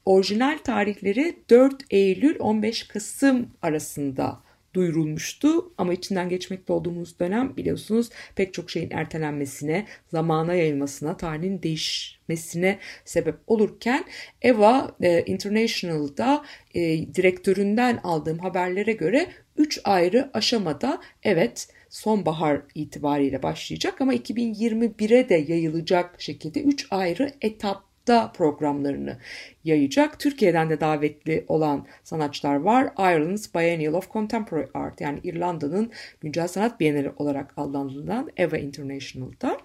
Orijinal 0.06 0.58
tarihleri 0.58 1.38
4 1.50 1.74
Eylül 1.90 2.40
15 2.40 2.84
Kasım 2.84 3.48
arasında 3.62 4.40
duyurulmuştu. 4.74 5.74
Ama 5.78 5.94
içinden 5.94 6.30
geçmekte 6.30 6.74
olduğumuz 6.74 7.20
dönem 7.20 7.58
biliyorsunuz 7.58 8.10
pek 8.36 8.54
çok 8.54 8.72
şeyin 8.72 8.92
ertelenmesine, 8.92 9.88
zamana 10.12 10.54
yayılmasına, 10.54 11.18
tarihin 11.18 11.62
değişmesine 11.64 12.80
sebep 13.06 13.36
olurken 13.48 14.06
Eva 14.42 14.96
e, 15.02 15.24
International'da 15.26 16.46
e, 16.76 16.82
direktöründen 17.16 18.00
aldığım 18.04 18.40
haberlere 18.40 18.92
göre 18.92 19.28
3 19.58 19.80
ayrı 19.84 20.30
aşamada 20.34 21.02
evet 21.24 21.68
sonbahar 21.90 22.62
itibariyle 22.76 23.44
başlayacak 23.44 24.02
ama 24.02 24.16
2021'e 24.16 25.30
de 25.30 25.36
yayılacak 25.36 26.22
şekilde 26.22 26.62
3 26.62 26.88
ayrı 26.92 27.32
etap 27.42 27.88
hafta 28.10 28.32
programlarını 28.32 29.18
yayacak. 29.63 30.20
Türkiye'den 30.20 30.70
de 30.70 30.80
davetli 30.80 31.46
olan 31.48 31.88
sanatçılar 32.04 32.56
var. 32.56 32.89
Ireland's 32.98 33.56
Biennial 33.56 33.94
of 33.94 34.12
Contemporary 34.12 34.68
Art 34.74 35.01
yani 35.01 35.20
İrlanda'nın 35.24 35.92
güncel 36.22 36.48
sanat 36.48 36.80
bienali 36.80 37.12
olarak 37.18 37.54
adlandırılan 37.58 38.32
EVA 38.38 38.58
International'da. 38.58 39.58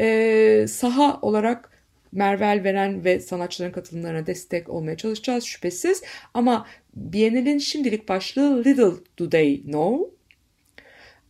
Ee, 0.00 0.66
saha 0.68 1.18
olarak 1.22 1.68
Mervel 2.12 2.60
veren 2.64 3.04
ve 3.04 3.20
sanatçıların 3.20 3.72
katılımlarına 3.72 4.26
destek 4.26 4.68
olmaya 4.68 4.96
çalışacağız 4.96 5.44
şüphesiz. 5.44 6.02
Ama 6.34 6.66
Biennale'in 6.94 7.58
şimdilik 7.58 8.08
başlığı 8.08 8.64
Little 8.64 8.92
Do 9.18 9.30
They 9.30 9.62
Know 9.62 10.10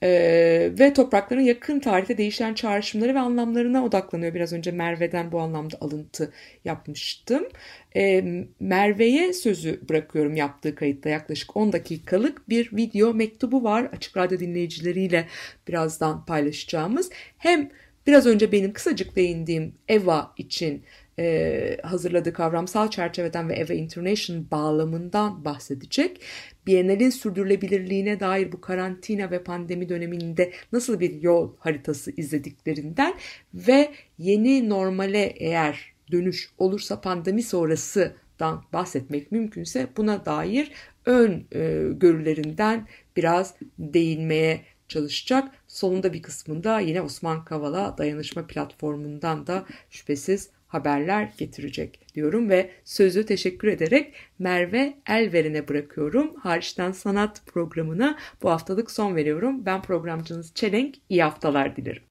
ee, 0.02 0.72
ve 0.78 0.92
toprakların 0.92 1.40
yakın 1.40 1.80
tarihte 1.80 2.18
değişen 2.18 2.54
çağrışımları 2.54 3.14
ve 3.14 3.18
anlamlarına 3.18 3.84
odaklanıyor. 3.84 4.34
Biraz 4.34 4.52
önce 4.52 4.70
Merve'den 4.70 5.32
bu 5.32 5.40
anlamda 5.40 5.76
alıntı 5.80 6.32
yapmıştım. 6.64 7.48
Ee, 7.96 8.24
Merve'ye 8.60 9.32
sözü 9.32 9.80
bırakıyorum 9.88 10.36
yaptığı 10.36 10.74
kayıtta 10.74 11.08
yaklaşık 11.08 11.56
10 11.56 11.72
dakikalık 11.72 12.48
bir 12.48 12.76
video 12.76 13.14
mektubu 13.14 13.64
var. 13.64 13.88
Açık 13.92 14.16
Radyo 14.16 14.38
dinleyicileriyle 14.38 15.28
birazdan 15.68 16.24
paylaşacağımız. 16.24 17.10
Hem 17.38 17.70
biraz 18.06 18.26
önce 18.26 18.52
benim 18.52 18.72
kısacık 18.72 19.16
değindiğim 19.16 19.74
EVA 19.88 20.32
için 20.36 20.84
e, 21.18 21.76
hazırladığı 21.82 22.32
kavramsal 22.32 22.90
çerçeveden 22.90 23.48
ve 23.48 23.54
EVA 23.54 23.74
International 23.74 24.50
bağlamından 24.50 25.44
bahsedecek. 25.44 26.20
Biennial'in 26.66 27.10
sürdürülebilirliğine 27.10 28.20
dair 28.20 28.52
bu 28.52 28.60
karantina 28.60 29.30
ve 29.30 29.44
pandemi 29.44 29.88
döneminde 29.88 30.52
nasıl 30.72 31.00
bir 31.00 31.22
yol 31.22 31.56
haritası 31.58 32.12
izlediklerinden 32.16 33.14
ve 33.54 33.92
yeni 34.18 34.68
normale 34.68 35.24
eğer 35.24 35.92
dönüş 36.12 36.50
olursa 36.58 37.00
pandemi 37.00 37.42
sonrasıdan 37.42 38.64
bahsetmek 38.72 39.32
mümkünse 39.32 39.88
buna 39.96 40.24
dair 40.24 40.72
ön 41.06 41.46
e, 41.52 41.88
görülerinden 41.92 42.88
biraz 43.16 43.54
değinmeye 43.78 44.60
çalışacak. 44.88 45.54
Sonunda 45.68 46.12
bir 46.12 46.22
kısmında 46.22 46.80
yine 46.80 47.02
Osman 47.02 47.44
Kavala 47.44 47.98
dayanışma 47.98 48.46
platformundan 48.46 49.46
da 49.46 49.64
şüphesiz 49.90 50.50
haberler 50.72 51.32
getirecek 51.38 52.14
diyorum 52.14 52.50
ve 52.50 52.70
sözü 52.84 53.26
teşekkür 53.26 53.68
ederek 53.68 54.14
Merve 54.38 54.94
Elveren'e 55.06 55.68
bırakıyorum. 55.68 56.36
Hariçten 56.40 56.92
Sanat 56.92 57.46
programına 57.46 58.18
bu 58.42 58.50
haftalık 58.50 58.90
son 58.90 59.16
veriyorum. 59.16 59.66
Ben 59.66 59.82
programcınız 59.82 60.54
Çelenk. 60.54 60.94
İyi 61.08 61.22
haftalar 61.22 61.76
dilerim. 61.76 62.02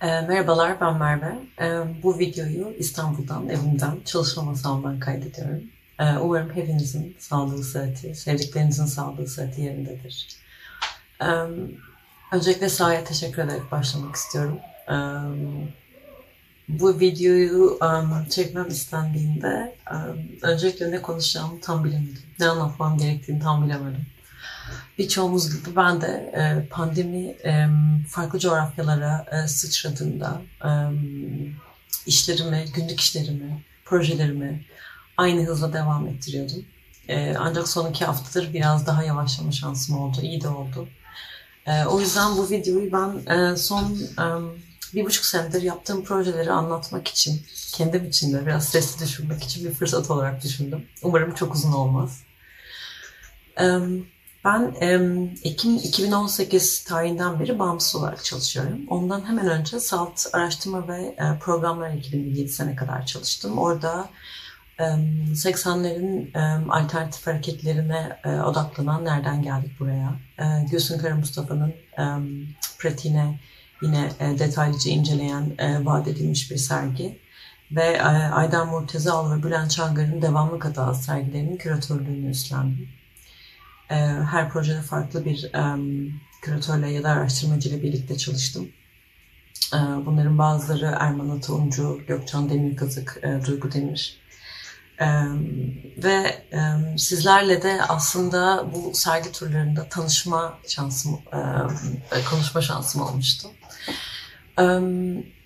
E, 0.00 0.06
merhabalar 0.06 0.80
ben 0.80 0.98
Merve. 0.98 1.38
E, 1.60 2.02
bu 2.02 2.18
videoyu 2.18 2.74
İstanbul'dan, 2.78 3.48
evimden, 3.48 3.96
çalışma 4.04 4.42
masamdan 4.42 5.00
kaydediyorum. 5.00 5.62
E, 6.00 6.18
umarım 6.18 6.50
hepinizin 6.50 7.16
sağlığı, 7.18 7.64
sıhhati, 7.64 8.14
sevdiklerinizin 8.14 8.86
sağlığı, 8.86 9.26
sıhhati 9.26 9.60
yerindedir. 9.60 10.28
E, 11.20 11.26
öncelikle 12.32 12.68
sahaya 12.68 13.04
teşekkür 13.04 13.42
ederek 13.42 13.72
başlamak 13.72 14.16
istiyorum. 14.16 14.58
E, 14.88 14.94
bu 16.68 17.00
videoyu 17.00 17.78
um, 17.82 18.28
çekmem 18.28 18.68
istendiğinde 18.68 19.76
um, 19.92 20.18
öncelikle 20.42 20.90
ne 20.90 21.02
konuşacağımı 21.02 21.60
tam 21.60 21.84
bilemedim. 21.84 22.22
Ne 22.40 22.46
anlatmam 22.46 22.98
gerektiğini 22.98 23.40
tam 23.40 23.64
bilemedim. 23.64 24.06
Birçoğumuz 24.98 25.50
gibi 25.50 25.76
ben 25.76 26.00
de 26.00 26.06
e, 26.06 26.68
pandemi 26.68 27.26
e, 27.44 27.66
farklı 28.08 28.38
coğrafyalara 28.38 29.26
e, 29.32 29.48
sıçradığında 29.48 30.42
e, 30.64 30.70
işlerimi, 32.06 32.64
günlük 32.74 33.00
işlerimi, 33.00 33.62
projelerimi 33.84 34.64
aynı 35.16 35.44
hızla 35.44 35.72
devam 35.72 36.06
ettiriyordum. 36.06 36.64
E, 37.08 37.36
ancak 37.38 37.68
son 37.68 37.90
iki 37.90 38.04
haftadır 38.04 38.52
biraz 38.54 38.86
daha 38.86 39.02
yavaşlama 39.02 39.52
şansım 39.52 39.98
oldu. 39.98 40.18
İyi 40.22 40.40
de 40.40 40.48
oldu. 40.48 40.88
E, 41.66 41.84
o 41.84 42.00
yüzden 42.00 42.36
bu 42.36 42.50
videoyu 42.50 42.92
ben 42.92 43.34
e, 43.34 43.56
son 43.56 43.98
e, 44.18 44.24
bir 44.94 45.04
buçuk 45.04 45.24
senedir 45.24 45.62
yaptığım 45.62 46.04
projeleri 46.04 46.52
anlatmak 46.52 47.08
için, 47.08 47.42
kendim 47.72 48.04
için 48.08 48.32
de 48.32 48.46
biraz 48.46 48.68
sesli 48.68 49.04
düşünmek 49.04 49.42
için 49.42 49.64
bir 49.64 49.70
fırsat 49.74 50.10
olarak 50.10 50.44
düşündüm. 50.44 50.86
Umarım 51.02 51.34
çok 51.34 51.54
uzun 51.54 51.72
olmaz. 51.72 52.22
Ben 54.44 54.74
Ekim 55.42 55.76
2018 55.76 56.84
tarihinden 56.84 57.40
beri 57.40 57.58
bağımsız 57.58 57.96
olarak 57.96 58.24
çalışıyorum. 58.24 58.80
Ondan 58.88 59.28
hemen 59.28 59.48
önce 59.48 59.80
SALT 59.80 60.26
araştırma 60.32 60.88
ve 60.88 61.16
programlar 61.40 61.90
ekibinde 61.90 62.40
7 62.40 62.48
sene 62.48 62.76
kadar 62.76 63.06
çalıştım. 63.06 63.58
Orada 63.58 64.08
80'lerin 64.78 66.32
alternatif 66.68 67.26
hareketlerine 67.26 68.18
odaklanan 68.46 69.04
Nereden 69.04 69.42
Geldik 69.42 69.80
Buraya, 69.80 70.14
Gülsün 70.70 70.98
Kara 70.98 71.14
Mustafa'nın 71.14 71.74
pratiğine 72.78 73.40
yine 73.82 74.10
e, 74.20 74.38
detaylıca 74.38 74.90
inceleyen 74.90 75.54
e, 75.58 75.84
vaat 75.84 76.08
edilmiş 76.08 76.50
bir 76.50 76.56
sergi. 76.56 77.18
Ve 77.70 77.82
e, 77.82 78.02
Aydan 78.02 78.68
Murtezal 78.68 79.32
ve 79.32 79.42
Bülent 79.42 79.70
Çangar'ın 79.70 80.22
devamlı 80.22 80.58
katağı 80.58 80.94
sergilerinin 80.94 81.56
küratörlüğünü 81.56 82.30
üstlendim. 82.30 82.88
E, 83.90 83.94
her 84.30 84.50
projede 84.50 84.82
farklı 84.82 85.24
bir 85.24 85.50
küratörle 86.42 86.90
ya 86.90 87.02
da 87.02 87.10
araştırmacıyla 87.10 87.82
birlikte 87.82 88.16
çalıştım. 88.16 88.68
Bunların 90.06 90.38
bazıları 90.38 90.96
Erman 91.00 91.28
Atauncu, 91.28 92.00
Gökçen 92.08 92.50
Demirkazık, 92.50 93.22
Duygu 93.46 93.72
Demir. 93.72 94.23
Ee, 95.00 95.06
ve 96.04 96.44
e, 96.52 96.58
sizlerle 96.98 97.62
de 97.62 97.82
aslında 97.88 98.66
bu 98.74 98.94
sergi 98.94 99.32
turlarında 99.32 99.88
tanışma 99.88 100.58
şansım, 100.68 101.20
e, 102.12 102.24
konuşma 102.30 102.60
şansım 102.60 103.02
olmuştu. 103.02 103.48
E, 104.60 104.64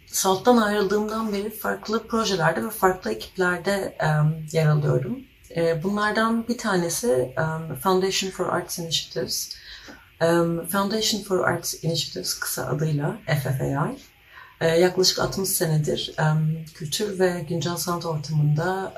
Salt'tan 0.06 0.56
ayrıldığımdan 0.56 1.32
beri 1.32 1.50
farklı 1.50 2.06
projelerde 2.08 2.64
ve 2.64 2.70
farklı 2.70 3.12
ekiplerde 3.12 3.96
e, 4.00 4.06
yer 4.52 4.66
alıyorum. 4.66 5.18
E, 5.56 5.82
bunlardan 5.82 6.48
bir 6.48 6.58
tanesi 6.58 7.34
um, 7.38 7.76
Foundation 7.76 8.30
for 8.30 8.46
Arts 8.46 8.78
Initiatives. 8.78 9.54
Um, 10.20 10.66
Foundation 10.66 11.22
for 11.22 11.38
Arts 11.38 11.84
Initiatives 11.84 12.34
kısa 12.34 12.66
adıyla 12.66 13.18
FFAI. 13.26 13.96
E, 14.60 14.66
yaklaşık 14.66 15.18
60 15.18 15.48
senedir 15.48 16.14
kültür 16.74 17.18
ve 17.18 17.46
güncel 17.48 17.76
sanat 17.76 18.06
ortamında 18.06 18.92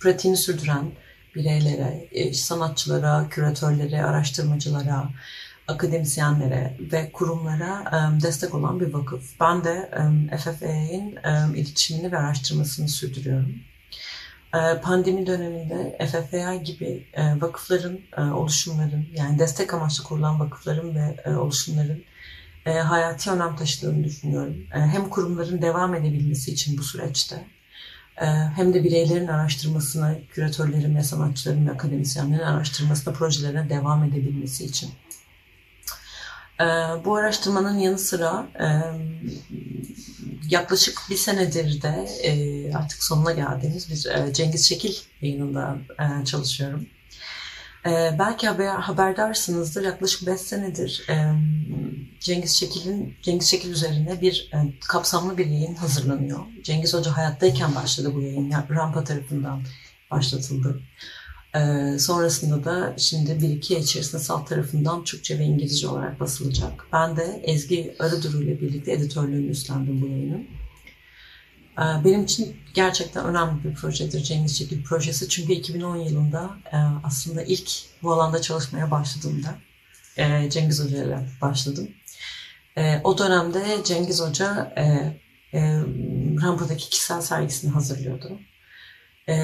pratiğini 0.00 0.36
sürdüren 0.36 0.92
bireylere, 1.34 2.08
e, 2.12 2.34
sanatçılara, 2.34 3.26
küratörlere, 3.30 4.04
araştırmacılara, 4.04 5.08
akademisyenlere 5.68 6.76
ve 6.80 7.12
kurumlara 7.12 7.84
destek 8.22 8.54
olan 8.54 8.80
bir 8.80 8.92
vakıf. 8.92 9.40
Ben 9.40 9.64
de 9.64 9.90
FFA'nin 10.38 11.16
e, 11.16 11.58
iletişimini 11.58 12.12
ve 12.12 12.18
araştırmasını 12.18 12.88
sürdürüyorum. 12.88 13.54
E, 14.54 14.80
pandemi 14.80 15.26
döneminde 15.26 15.98
FFA 16.06 16.54
gibi 16.54 17.06
e, 17.14 17.40
vakıfların, 17.40 17.98
e, 18.16 18.20
oluşumların 18.20 19.06
yani 19.14 19.38
destek 19.38 19.74
amaçlı 19.74 20.04
kurulan 20.04 20.40
vakıfların 20.40 20.94
ve 20.94 21.36
oluşumların 21.36 22.04
e, 22.66 22.72
hayati 22.72 23.30
önem 23.30 23.56
taşıdığını 23.56 24.04
düşünüyorum. 24.04 24.56
E, 24.74 24.78
hem 24.78 25.08
kurumların 25.08 25.62
devam 25.62 25.94
edebilmesi 25.94 26.50
için 26.52 26.78
bu 26.78 26.82
süreçte 26.82 27.44
e, 28.20 28.26
hem 28.26 28.74
de 28.74 28.84
bireylerin 28.84 29.26
araştırmasına, 29.26 30.14
küratörlerin 30.30 30.96
ve 30.96 31.02
sanatçıların 31.02 31.66
ve 31.66 31.70
akademisyenlerin 31.72 32.42
araştırmasına, 32.42 33.14
projelerine 33.14 33.70
devam 33.70 34.04
edebilmesi 34.04 34.64
için. 34.64 34.90
E, 36.60 36.64
bu 37.04 37.16
araştırmanın 37.16 37.78
yanı 37.78 37.98
sıra 37.98 38.46
e, 38.60 38.66
yaklaşık 40.50 41.00
bir 41.10 41.16
senedir 41.16 41.82
de 41.82 42.08
e, 42.22 42.74
artık 42.74 43.02
sonuna 43.02 43.32
geldiğimiz 43.32 43.90
bir 43.90 44.10
e, 44.10 44.32
Cengiz 44.32 44.68
Şekil 44.68 44.94
yayınında 45.22 45.78
e, 45.98 46.24
çalışıyorum. 46.24 46.86
E, 47.86 48.16
belki 48.18 48.48
haber, 48.48 48.74
haberdarsınızdır. 48.74 49.84
Yaklaşık 49.84 50.26
5 50.26 50.40
senedir 50.40 51.06
e, 51.08 51.32
Cengiz 52.20 52.56
Şekil'in 52.56 53.14
Cengiz 53.22 53.50
Şekil 53.50 53.70
üzerine 53.70 54.20
bir 54.20 54.50
e, 54.54 54.58
kapsamlı 54.88 55.38
bir 55.38 55.46
yayın 55.46 55.74
hazırlanıyor. 55.74 56.40
Cengiz 56.62 56.94
Hoca 56.94 57.16
hayattayken 57.16 57.74
başladı 57.74 58.14
bu 58.14 58.20
yayın. 58.20 58.52
Rampa 58.70 59.04
tarafından 59.04 59.62
başlatıldı. 60.10 60.80
E, 61.54 61.98
sonrasında 61.98 62.64
da 62.64 62.94
şimdi 62.98 63.40
bir 63.40 63.48
iki 63.48 63.76
ay 63.76 63.82
içerisinde 63.82 64.22
salt 64.22 64.48
tarafından 64.48 65.04
Türkçe 65.04 65.38
ve 65.38 65.44
İngilizce 65.44 65.88
olarak 65.88 66.20
basılacak. 66.20 66.86
Ben 66.92 67.16
de 67.16 67.40
Ezgi 67.42 67.96
Arıduru 67.98 68.42
ile 68.42 68.60
birlikte 68.60 68.92
editörlüğünü 68.92 69.50
üstlendim 69.50 70.02
bu 70.02 70.06
yayının. 70.06 70.46
E, 71.78 72.04
benim 72.04 72.24
için 72.24 72.56
gerçekten 72.74 73.24
önemli 73.24 73.64
bir 73.64 73.74
projedir 73.74 74.22
Cengiz 74.22 74.58
Çekil 74.58 74.84
projesi. 74.84 75.28
Çünkü 75.28 75.52
2010 75.52 75.96
yılında 75.96 76.50
e, 76.72 76.76
aslında 77.04 77.42
ilk 77.42 77.70
bu 78.02 78.12
alanda 78.12 78.42
çalışmaya 78.42 78.90
başladığımda 78.90 79.54
e, 80.16 80.50
Cengiz 80.50 80.84
Hoca 80.84 81.04
ile 81.04 81.28
başladım. 81.40 81.88
O 83.04 83.18
dönemde 83.18 83.64
Cengiz 83.84 84.20
Hoca 84.20 84.74
e, 84.76 85.62
Rampa'daki 86.42 86.88
kişisel 86.90 87.20
sergisini 87.20 87.70
hazırlıyordu. 87.70 88.40
E, 89.28 89.34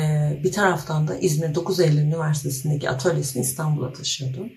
bir 0.45 0.53
taraftan 0.53 1.09
da 1.09 1.18
İzmir 1.18 1.55
9 1.55 1.81
Eylül 1.81 1.99
Üniversitesi'ndeki 1.99 2.90
atölyesini 2.90 3.42
İstanbul'a 3.42 3.92
taşıyordu. 3.92 4.49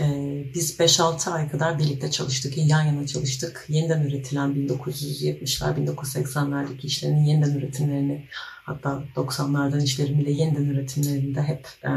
E, 0.00 0.06
biz 0.54 0.80
5-6 0.80 1.30
ay 1.30 1.48
kadar 1.48 1.78
birlikte 1.78 2.10
çalıştık, 2.10 2.58
yan 2.58 2.82
yana 2.82 3.06
çalıştık. 3.06 3.64
Yeniden 3.68 4.02
üretilen 4.02 4.50
1970'ler, 4.50 5.86
1980'lerdeki 5.86 6.86
işlerin 6.86 7.24
yeniden 7.24 7.54
üretimlerini 7.54 8.28
hatta 8.64 9.02
90'lardan 9.16 9.82
işlerin 9.82 10.18
bile 10.18 10.30
yeniden 10.30 10.64
üretimlerinde 10.64 11.42
hep 11.42 11.68
e, 11.84 11.90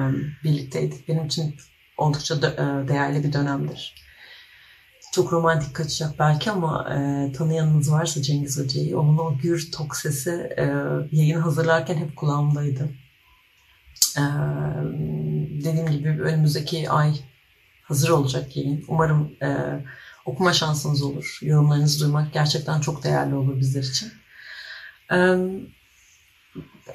birlikteydik. 0.44 1.08
Benim 1.08 1.26
için 1.26 1.56
oldukça 1.98 2.36
dö- 2.36 2.84
e, 2.84 2.88
değerli 2.88 3.24
bir 3.24 3.34
dönemdir. 3.34 3.96
Çok 5.12 5.34
romantik 5.34 5.76
kaçacak 5.76 6.20
belki 6.20 6.52
ama 6.52 6.90
e, 6.94 7.32
tanıyanınız 7.32 7.92
varsa 7.92 8.22
Cengiz 8.22 8.60
Hoca'yı, 8.60 9.00
onun 9.00 9.18
o 9.18 9.38
gür 9.38 9.72
tok 9.72 9.96
sesi 9.96 10.32
e, 10.58 10.64
yayın 11.12 11.40
hazırlarken 11.40 11.98
hep 11.98 12.16
kulağımdaydı. 12.16 12.90
E, 14.18 14.24
dediğim 15.64 15.92
gibi 15.92 16.10
önümüzdeki 16.10 16.90
ay 16.90 17.14
hazır 17.89 18.10
olacak 18.10 18.58
yayın. 18.58 18.86
Umarım 18.88 19.32
e, 19.41 19.49
okuma 20.25 20.54
şansınız 20.54 21.04
olur. 21.04 21.39
Yorumlarınızı 21.41 21.99
duymak 21.99 22.34
gerçekten 22.34 22.82
çok 22.82 23.04
değerli 23.04 23.36
olur 23.36 23.60
bizler 23.60 23.84
için. 23.84 24.12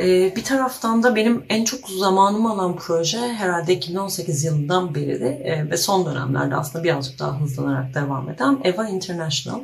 Ee, 0.01 0.33
bir 0.37 0.45
taraftan 0.45 1.03
da 1.03 1.17
benim 1.17 1.45
en 1.49 1.65
çok 1.65 1.89
zamanımı 1.89 2.51
alan 2.51 2.77
proje 2.77 3.19
herhalde 3.19 3.75
2018 3.75 4.45
yılından 4.45 4.95
beri 4.95 5.21
de 5.21 5.29
e, 5.29 5.71
ve 5.71 5.77
son 5.77 6.07
dönemlerde 6.07 6.57
aslında 6.57 6.85
birazcık 6.85 7.19
daha 7.19 7.41
hızlanarak 7.41 7.95
devam 7.95 8.31
eden 8.31 8.61
Eva 8.65 8.89
International. 8.89 9.61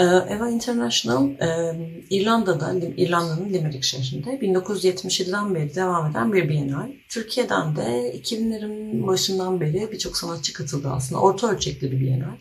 Ee, 0.00 0.34
Eva 0.34 0.48
International 0.50 1.30
e, 1.30 1.76
İrlanda'da, 2.10 2.74
İrlanda'nın 2.96 3.52
Limerick 3.52 3.82
şehrinde 3.82 4.30
1977'den 4.30 5.54
beri 5.54 5.74
devam 5.74 6.10
eden 6.10 6.32
bir 6.32 6.48
bienal. 6.48 6.90
Türkiye'den 7.08 7.76
de 7.76 8.20
2000'lerin 8.22 9.06
başından 9.06 9.60
beri 9.60 9.92
birçok 9.92 10.16
sanatçı 10.16 10.52
katıldı 10.52 10.90
aslında. 10.90 11.20
Orta 11.20 11.50
ölçekli 11.50 11.92
bir 11.92 12.00
bienal. 12.00 12.36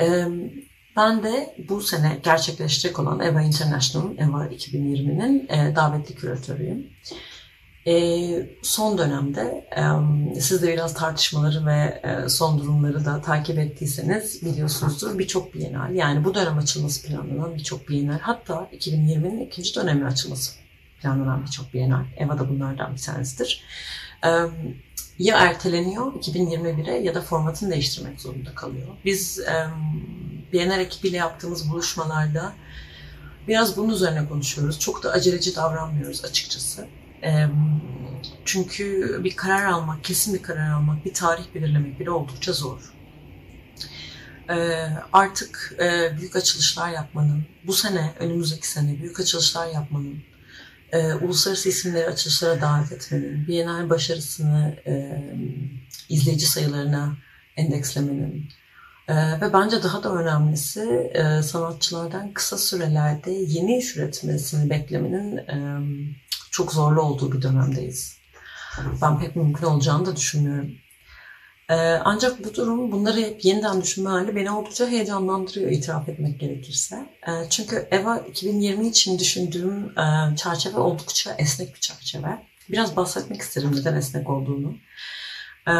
Ee, 0.00 0.24
ben 0.96 1.22
de 1.22 1.56
bu 1.68 1.80
sene 1.80 2.20
gerçekleşecek 2.24 2.98
olan 2.98 3.20
EVA 3.20 3.42
International'ın, 3.42 4.16
EVA 4.16 4.46
2020'nin 4.46 5.48
e, 5.48 5.76
davetli 5.76 6.14
küratörüyüm. 6.14 6.86
E, 7.86 8.46
son 8.62 8.98
dönemde 8.98 9.68
e, 9.76 10.40
siz 10.40 10.62
de 10.62 10.72
biraz 10.72 10.94
tartışmaları 10.94 11.66
ve 11.66 12.02
e, 12.04 12.28
son 12.28 12.58
durumları 12.58 13.04
da 13.04 13.20
takip 13.20 13.58
ettiyseniz 13.58 14.44
biliyorsunuzdur 14.44 15.18
birçok 15.18 15.54
bienal 15.54 15.94
yani 15.94 16.24
bu 16.24 16.34
dönem 16.34 16.58
açılması 16.58 17.06
planlanan 17.06 17.54
birçok 17.54 17.88
bienal 17.88 18.18
hatta 18.18 18.68
2020'nin 18.72 19.46
ikinci 19.46 19.74
dönemi 19.74 20.06
açılması 20.06 20.52
planlanan 21.02 21.42
birçok 21.42 21.74
bienal. 21.74 22.04
EVA 22.16 22.38
da 22.38 22.48
bunlardan 22.48 22.94
bir 22.94 23.00
tanesidir. 23.00 23.64
E, 24.24 24.28
ya 25.18 25.38
erteleniyor 25.38 26.12
2021'e 26.12 27.02
ya 27.02 27.14
da 27.14 27.20
formatını 27.20 27.70
değiştirmek 27.70 28.20
zorunda 28.20 28.54
kalıyor. 28.54 28.88
Biz 29.04 29.38
e, 29.38 29.66
Bienal 30.52 30.80
ekibiyle 30.80 31.16
yaptığımız 31.16 31.70
buluşmalarda 31.70 32.52
biraz 33.48 33.76
bunun 33.76 33.94
üzerine 33.94 34.28
konuşuyoruz. 34.28 34.80
Çok 34.80 35.02
da 35.02 35.10
aceleci 35.10 35.56
davranmıyoruz 35.56 36.24
açıkçası. 36.24 36.86
Çünkü 38.44 39.20
bir 39.24 39.36
karar 39.36 39.64
almak, 39.64 40.04
kesin 40.04 40.34
bir 40.34 40.42
karar 40.42 40.70
almak, 40.70 41.04
bir 41.04 41.14
tarih 41.14 41.44
belirlemek 41.54 42.00
bile 42.00 42.10
oldukça 42.10 42.52
zor. 42.52 42.92
Artık 45.12 45.76
büyük 46.18 46.36
açılışlar 46.36 46.90
yapmanın, 46.90 47.44
bu 47.66 47.72
sene, 47.72 48.14
önümüzdeki 48.18 48.68
sene 48.68 48.98
büyük 48.98 49.20
açılışlar 49.20 49.66
yapmanın, 49.66 50.22
uluslararası 51.22 51.68
isimleri 51.68 52.06
açılışlara 52.06 52.60
davet 52.60 52.92
etmenin, 52.92 53.46
Bienal 53.48 53.90
başarısını 53.90 54.76
izleyici 56.08 56.46
sayılarına 56.46 57.16
endekslemenin 57.56 58.48
e, 59.08 59.40
ve 59.40 59.52
bence 59.52 59.82
daha 59.82 60.02
da 60.02 60.14
önemlisi 60.14 61.10
e, 61.14 61.42
sanatçılardan 61.42 62.32
kısa 62.32 62.58
sürelerde 62.58 63.30
yeni 63.30 63.78
iş 63.78 63.96
üretmesini 63.96 64.70
beklemenin 64.70 65.36
e, 65.36 65.56
çok 66.50 66.72
zorlu 66.72 67.02
olduğu 67.02 67.32
bir 67.32 67.42
dönemdeyiz. 67.42 68.20
Ben 69.02 69.18
pek 69.18 69.36
mümkün 69.36 69.66
olacağını 69.66 70.06
da 70.06 70.16
düşünmüyorum. 70.16 70.70
E, 71.70 71.74
ancak 72.04 72.44
bu 72.44 72.54
durum, 72.54 72.92
bunları 72.92 73.20
hep 73.20 73.44
yeniden 73.44 73.82
düşünme 73.82 74.10
hali 74.10 74.36
beni 74.36 74.50
oldukça 74.50 74.88
heyecanlandırıyor 74.88 75.70
itiraf 75.70 76.08
etmek 76.08 76.40
gerekirse. 76.40 76.96
E, 77.28 77.50
çünkü 77.50 77.88
EVA 77.90 78.18
2020 78.18 78.88
için 78.88 79.18
düşündüğüm 79.18 79.98
e, 79.98 80.36
çerçeve 80.36 80.78
oldukça 80.78 81.34
esnek 81.38 81.74
bir 81.74 81.80
çerçeve. 81.80 82.46
Biraz 82.70 82.96
bahsetmek 82.96 83.40
isterim 83.40 83.70
neden 83.76 83.96
esnek 83.96 84.30
olduğunu. 84.30 84.76
E, 85.66 85.72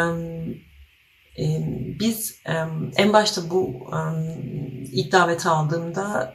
e, 1.38 1.44
biz 2.00 2.40
e, 2.46 2.54
en 2.96 3.12
başta 3.12 3.50
bu 3.50 3.90
ilk 4.92 5.12
daveti 5.12 5.48
aldığımda 5.48 6.35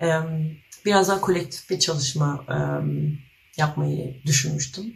biraz 0.86 1.10
daha 1.10 1.22
kolektif 1.22 1.70
bir 1.70 1.80
çalışma 1.80 2.46
yapmayı 3.58 4.22
düşünmüştüm. 4.26 4.96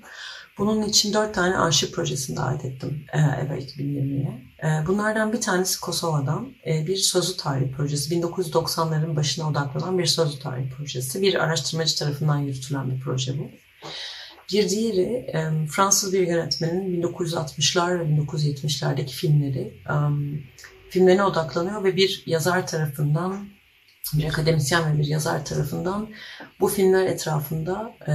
Bunun 0.59 0.81
için 0.81 1.13
dört 1.13 1.35
tane 1.35 1.57
arşiv 1.57 1.91
projesini 1.91 2.37
davet 2.37 2.65
ettim 2.65 3.05
e, 3.13 3.17
EVA 3.17 3.57
2020'ye. 3.57 4.41
E, 4.63 4.87
bunlardan 4.87 5.33
bir 5.33 5.41
tanesi 5.41 5.79
Kosova'dan 5.79 6.53
e, 6.67 6.87
bir 6.87 6.95
sözlü 6.95 7.37
tarih 7.37 7.71
projesi. 7.71 8.15
1990'ların 8.15 9.15
başına 9.15 9.49
odaklanan 9.49 9.99
bir 9.99 10.05
sözlü 10.05 10.39
tarih 10.39 10.69
projesi. 10.71 11.21
Bir 11.21 11.43
araştırmacı 11.43 11.95
tarafından 11.95 12.37
yürütülen 12.37 12.91
bir 12.91 12.99
proje 12.99 13.39
bu. 13.39 13.51
Bir 14.53 14.69
diğeri 14.69 15.31
Fransız 15.71 16.13
bir 16.13 16.27
yönetmenin 16.27 17.01
1960'lar 17.01 17.99
ve 17.99 18.03
1970'lerdeki 18.03 19.11
filmleri, 19.11 19.73
filmlerine 20.89 21.23
odaklanıyor 21.23 21.83
ve 21.83 21.95
bir 21.95 22.23
yazar 22.25 22.67
tarafından, 22.67 23.49
bir 24.13 24.25
akademisyen 24.25 24.93
ve 24.93 24.99
bir 24.99 25.07
yazar 25.07 25.45
tarafından 25.45 26.09
bu 26.59 26.67
filmler 26.67 27.05
etrafında 27.05 27.93
e, 28.07 28.13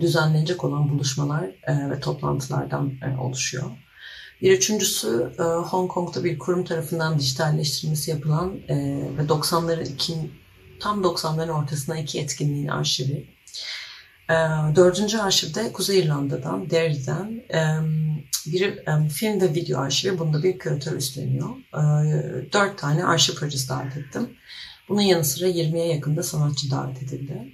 düzenlenecek 0.00 0.64
olan 0.64 0.88
buluşmalar 0.88 1.44
e, 1.44 1.90
ve 1.90 2.00
toplantılardan 2.00 2.92
e, 3.02 3.20
oluşuyor. 3.20 3.70
Bir 4.42 4.52
üçüncüsü 4.52 5.32
e, 5.38 5.42
Hong 5.42 5.90
Kong'da 5.90 6.24
bir 6.24 6.38
kurum 6.38 6.64
tarafından 6.64 7.18
dijitalleştirilmesi 7.18 8.10
yapılan 8.10 8.54
e, 8.68 8.76
ve 9.18 9.22
90'ların 9.22 9.92
iki, 9.92 10.14
tam 10.80 11.02
90'ların 11.02 11.50
ortasına 11.50 11.98
iki 11.98 12.20
etkinliğin 12.20 12.68
arşivi. 12.68 13.26
E, 14.30 14.34
dördüncü 14.76 15.18
arşivde 15.18 15.72
Kuzey 15.72 16.00
İrlanda'dan, 16.00 16.70
Derry'den 16.70 17.42
e, 17.54 17.60
bir 18.46 18.62
e, 18.62 19.08
film 19.08 19.40
ve 19.40 19.54
video 19.54 19.80
arşivi. 19.80 20.18
Bunda 20.18 20.42
bir 20.42 20.58
küratör 20.58 20.96
üstleniyor. 20.96 21.50
E, 21.50 22.52
dört 22.52 22.78
tane 22.78 23.04
arşiv 23.04 23.34
projesi 23.34 23.68
davet 23.68 23.96
ettim. 23.96 24.30
Bunun 24.88 25.00
yanı 25.00 25.24
sıra 25.24 25.48
20'ye 25.48 25.86
yakında 25.86 26.22
sanatçı 26.22 26.70
davet 26.70 27.02
edildi. 27.02 27.52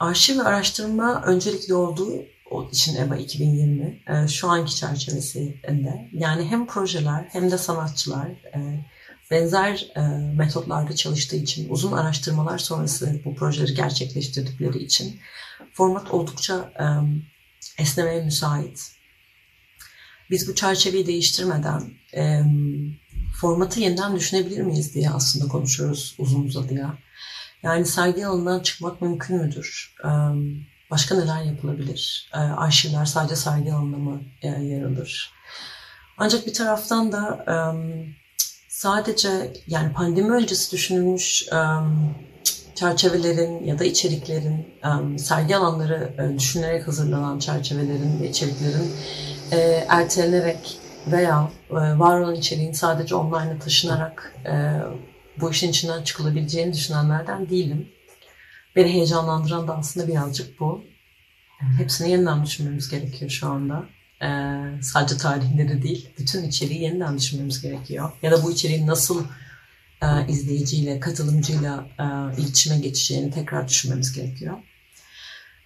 Arşiv 0.00 0.38
ve 0.38 0.42
araştırma 0.42 1.22
öncelikli 1.22 1.74
olduğu 1.74 2.24
için 2.72 2.96
EBA 2.96 3.16
2020 3.16 4.02
e, 4.08 4.28
şu 4.28 4.48
anki 4.48 4.76
çerçevesinde 4.76 6.10
yani 6.12 6.44
hem 6.44 6.66
projeler 6.66 7.28
hem 7.32 7.50
de 7.50 7.58
sanatçılar 7.58 8.28
e, 8.28 8.84
benzer 9.30 9.92
e, 9.96 10.00
metotlarda 10.36 10.94
çalıştığı 10.94 11.36
için 11.36 11.68
uzun 11.68 11.92
araştırmalar 11.92 12.58
sonrası 12.58 13.20
bu 13.24 13.34
projeleri 13.34 13.74
gerçekleştirdikleri 13.74 14.78
için 14.78 15.20
format 15.72 16.10
oldukça 16.10 16.72
esnemeye 17.78 18.24
müsait. 18.24 18.92
Biz 20.30 20.48
bu 20.48 20.54
çerçeveyi 20.54 21.06
değiştirmeden 21.06 21.82
formatı 23.34 23.80
yeniden 23.80 24.16
düşünebilir 24.16 24.60
miyiz 24.60 24.94
diye 24.94 25.10
aslında 25.10 25.48
konuşuyoruz 25.48 26.14
uzun 26.18 26.44
uzadıya. 26.44 26.98
Yani 27.62 27.86
sergi 27.86 28.26
alanından 28.26 28.60
çıkmak 28.60 29.02
mümkün 29.02 29.36
müdür? 29.36 29.94
Başka 30.90 31.14
neler 31.14 31.42
yapılabilir? 31.42 32.30
Arşivler 32.32 33.04
sadece 33.04 33.36
sergi 33.36 33.72
alanında 33.72 33.96
mı 33.96 34.22
yer 34.42 34.82
alır? 34.82 35.32
Ancak 36.18 36.46
bir 36.46 36.54
taraftan 36.54 37.12
da 37.12 37.44
sadece 38.68 39.52
yani 39.66 39.92
pandemi 39.92 40.30
öncesi 40.30 40.72
düşünülmüş 40.72 41.48
çerçevelerin 42.74 43.64
ya 43.64 43.78
da 43.78 43.84
içeriklerin, 43.84 44.68
sergi 45.18 45.56
alanları 45.56 46.34
düşünülerek 46.38 46.88
hazırlanan 46.88 47.38
çerçevelerin 47.38 48.20
ve 48.22 48.30
içeriklerin 48.30 48.92
ertelenerek 49.88 50.78
veya 51.06 51.50
e, 51.70 51.74
var 51.74 52.20
olan 52.20 52.34
içeriğin 52.34 52.72
sadece 52.72 53.14
online'a 53.14 53.58
taşınarak 53.58 54.34
e, 54.46 54.80
bu 55.40 55.50
işin 55.50 55.70
içinden 55.70 56.02
çıkılabileceğini 56.02 56.72
düşünenlerden 56.72 57.48
değilim. 57.48 57.88
Beni 58.76 58.92
heyecanlandıran 58.92 59.68
da 59.68 59.76
aslında 59.76 60.08
birazcık 60.08 60.60
bu. 60.60 60.84
Hepsini 61.78 62.10
yeniden 62.10 62.44
düşünmemiz 62.44 62.88
gerekiyor 62.88 63.30
şu 63.30 63.48
anda. 63.48 63.86
Ee, 64.22 64.82
sadece 64.82 65.16
tarihleri 65.16 65.82
değil, 65.82 66.08
bütün 66.18 66.44
içeriği 66.44 66.82
yeniden 66.82 67.18
düşünmemiz 67.18 67.62
gerekiyor. 67.62 68.12
Ya 68.22 68.30
da 68.30 68.42
bu 68.42 68.52
içeriğin 68.52 68.86
nasıl 68.86 69.24
e, 70.02 70.06
izleyiciyle, 70.28 71.00
katılımcıyla 71.00 71.86
e, 71.98 72.04
iletişime 72.40 72.78
geçeceğini 72.78 73.30
tekrar 73.30 73.68
düşünmemiz 73.68 74.12
gerekiyor. 74.12 74.56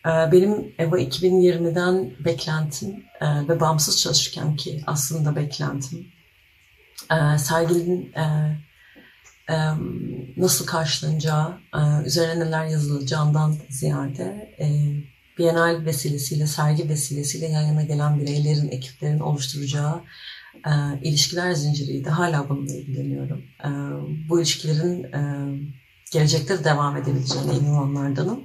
E, 0.07 0.33
benim 0.33 0.75
EVA 0.79 1.01
2020'den 1.01 2.11
beklentim 2.25 3.05
e, 3.21 3.49
ve 3.49 3.61
bağımsız 3.61 4.01
çalışırken 4.01 4.57
ki 4.57 4.83
aslında 4.87 5.37
beklentim 5.37 6.07
e, 7.13 7.39
serginin 7.39 8.13
e, 8.13 8.57
nasıl 10.37 10.67
karşılanacağı, 10.67 11.59
üzerine 12.05 12.41
neler 12.41 12.67
yazılacağından 12.67 13.57
ziyade 13.69 14.57
Bienal 15.39 15.85
vesilesiyle, 15.85 16.47
sergi 16.47 16.89
vesilesiyle 16.89 17.47
yan 17.47 17.63
yana 17.63 17.83
gelen 17.83 18.21
bireylerin, 18.21 18.69
ekiplerin 18.69 19.21
oluşturacağı 19.21 20.03
ilişkiler 21.03 21.53
zinciriydi. 21.53 22.11
Hala 22.11 22.49
bununla 22.49 22.75
ilgileniyorum. 22.75 23.45
Bu 24.29 24.41
ilişkilerin 24.41 25.07
gelecekte 26.11 26.59
de 26.59 26.65
devam 26.65 26.97
edebileceğine 26.97 27.53
inananlardanım. 27.53 28.41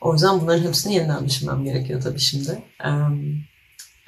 O 0.00 0.12
yüzden 0.12 0.40
bunların 0.40 0.62
hepsini 0.62 0.94
yeniden 0.94 1.26
düşünmem 1.26 1.64
gerekiyor 1.64 2.02
tabii 2.02 2.20
şimdi. 2.20 2.62
E, 2.84 2.88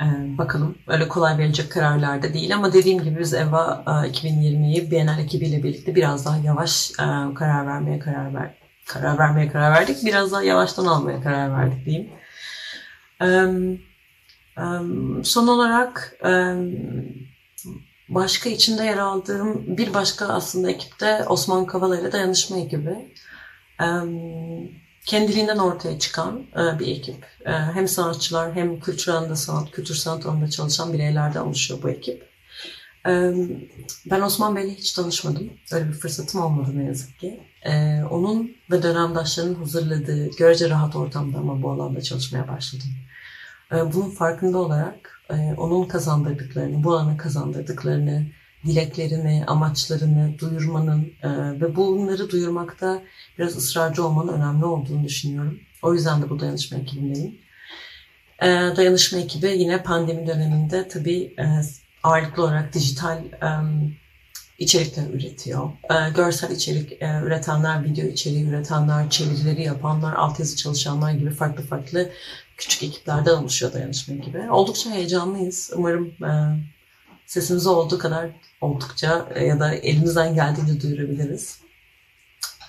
e, 0.00 0.38
bakalım 0.38 0.78
öyle 0.86 1.08
kolay 1.08 1.38
verilecek 1.38 1.72
kararlar 1.72 2.22
da 2.22 2.34
değil 2.34 2.54
ama 2.54 2.72
dediğim 2.72 3.02
gibi 3.04 3.18
biz 3.18 3.34
EVA 3.34 3.84
e, 3.86 3.90
2020'yi 3.90 4.90
Bienal 4.90 5.18
ekibiyle 5.18 5.62
birlikte 5.62 5.94
biraz 5.94 6.26
daha 6.26 6.38
yavaş 6.38 6.90
e, 6.90 7.34
karar 7.34 7.66
vermeye 7.66 7.98
karar 7.98 8.34
ver 8.34 8.54
karar 8.86 9.18
vermeye 9.18 9.48
karar 9.48 9.72
verdik. 9.72 9.96
Biraz 10.04 10.32
daha 10.32 10.42
yavaştan 10.42 10.86
almaya 10.86 11.22
karar 11.22 11.52
verdik 11.52 11.86
diyeyim. 11.86 12.10
Son 15.24 15.46
olarak 15.46 16.16
başka 18.14 18.50
içinde 18.50 18.84
yer 18.84 18.98
aldığım 18.98 19.76
bir 19.76 19.94
başka 19.94 20.26
aslında 20.26 20.70
ekipte 20.70 21.24
Osman 21.28 21.66
Kavala 21.66 22.12
Dayanışma 22.12 22.58
ekibi. 22.58 23.14
Kendiliğinden 25.06 25.58
ortaya 25.58 25.98
çıkan 25.98 26.46
e, 26.56 26.78
bir 26.78 26.86
ekip. 26.86 27.26
E, 27.46 27.50
hem 27.52 27.88
sanatçılar 27.88 28.54
hem 28.54 28.80
kültür 28.80 29.12
alanında 29.12 29.36
sanat, 29.36 29.70
kültür 29.70 29.94
sanat 29.94 30.26
alanında 30.26 30.50
çalışan 30.50 30.92
bireylerden 30.92 31.40
oluşuyor 31.40 31.82
bu 31.82 31.90
ekip. 31.90 32.32
Ben 34.10 34.20
Osman 34.20 34.56
Bey'le 34.56 34.70
hiç 34.70 34.92
tanışmadım. 34.92 35.50
Öyle 35.72 35.88
bir 35.88 35.92
fırsatım 35.92 36.42
olmadı 36.42 36.70
ne 36.74 36.84
yazık 36.84 37.18
ki. 37.18 37.40
E, 37.62 38.02
onun 38.10 38.56
ve 38.70 38.82
dönemdaşlarının 38.82 39.54
hazırladığı 39.54 40.30
görece 40.30 40.70
rahat 40.70 40.96
ortamda 40.96 41.38
ama 41.38 41.62
bu 41.62 41.70
alanda 41.70 42.02
çalışmaya 42.02 42.48
başladım. 42.48 42.90
Bunun 43.72 44.10
farkında 44.10 44.58
olarak 44.58 45.21
onun 45.56 45.88
kazandırdıklarını, 45.88 46.84
bu 46.84 46.92
alana 46.92 47.16
kazandırdıklarını, 47.16 48.26
dileklerini, 48.66 49.44
amaçlarını 49.46 50.38
duyurmanın 50.38 51.12
e, 51.22 51.28
ve 51.60 51.76
bunları 51.76 52.30
duyurmakta 52.30 53.02
biraz 53.38 53.56
ısrarcı 53.56 54.06
olmanın 54.06 54.32
önemli 54.32 54.64
olduğunu 54.64 55.04
düşünüyorum. 55.04 55.60
O 55.82 55.94
yüzden 55.94 56.22
de 56.22 56.30
bu 56.30 56.40
dayanışma 56.40 56.78
ekibindeyim. 56.78 57.34
E, 58.42 58.46
dayanışma 58.46 59.18
ekibi 59.18 59.46
yine 59.46 59.82
pandemi 59.82 60.26
döneminde 60.26 60.88
tabii 60.88 61.34
e, 61.38 61.44
ağırlıklı 62.02 62.42
olarak 62.44 62.74
dijital 62.74 63.18
e, 63.18 63.48
içerikler 64.58 65.10
üretiyor. 65.10 65.70
E, 65.90 66.10
görsel 66.16 66.50
içerik 66.50 66.92
e, 66.92 67.20
üretenler, 67.22 67.84
video 67.84 68.06
içeriği 68.06 68.44
üretenler, 68.44 69.10
çevirileri 69.10 69.62
yapanlar, 69.62 70.12
altyazı 70.12 70.56
çalışanlar 70.56 71.12
gibi 71.12 71.30
farklı 71.30 71.64
farklı 71.64 72.10
küçük 72.62 72.82
ekiplerden 72.82 73.34
oluşuyor 73.34 73.72
dayanışma 73.72 74.14
ekibi. 74.14 74.50
Oldukça 74.50 74.90
heyecanlıyız. 74.90 75.70
Umarım 75.74 76.24
e, 76.24 76.30
sesimizi 77.26 77.68
olduğu 77.68 77.98
kadar 77.98 78.30
oldukça 78.60 79.28
e, 79.34 79.44
ya 79.44 79.60
da 79.60 79.74
elimizden 79.74 80.34
geldiğince 80.34 80.80
duyurabiliriz. 80.80 81.60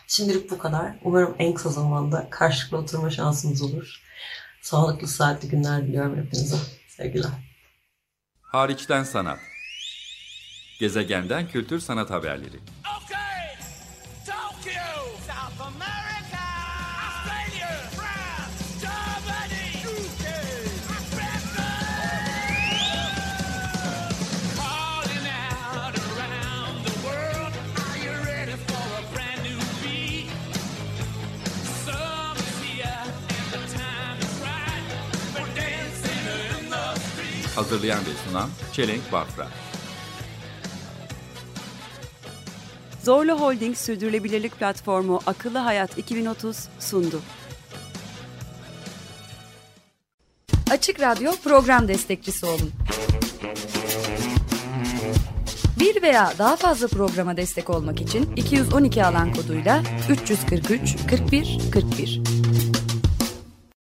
Şimdilik 0.07 0.51
bu 0.51 0.57
kadar. 0.57 0.95
Umarım 1.03 1.35
en 1.39 1.53
kısa 1.53 1.69
zamanda 1.69 2.27
karşılıklı 2.29 2.77
oturma 2.77 3.09
şansımız 3.09 3.61
olur. 3.61 4.01
Sağlıklı, 4.61 5.07
saatli 5.07 5.47
günler 5.47 5.87
diliyorum 5.87 6.17
hepinize. 6.17 6.57
Sevgiler. 6.87 7.31
Hariçten 8.41 9.03
sanat. 9.03 9.39
Gezegenden 10.79 11.47
kültür 11.47 11.79
sanat 11.79 12.09
haberleri. 12.09 12.59
Hazırlayan 37.73 37.99
ve 37.99 38.29
sunan 38.29 38.49
Çelenk 38.73 39.11
Bafra. 39.11 39.47
Zorlu 43.03 43.39
Holding 43.39 43.77
Sürdürülebilirlik 43.77 44.59
Platformu 44.59 45.19
Akıllı 45.25 45.57
Hayat 45.57 45.97
2030 45.97 46.57
sundu. 46.79 47.21
Açık 50.71 50.99
Radyo 50.99 51.31
program 51.43 51.87
destekçisi 51.87 52.45
olun. 52.45 52.71
Bir 55.79 56.01
veya 56.01 56.33
daha 56.37 56.55
fazla 56.55 56.87
programa 56.87 57.37
destek 57.37 57.69
olmak 57.69 58.01
için 58.01 58.35
212 58.35 59.05
alan 59.05 59.33
koduyla 59.33 59.83
343 60.09 60.97
41 61.09 61.59
41 61.71 62.42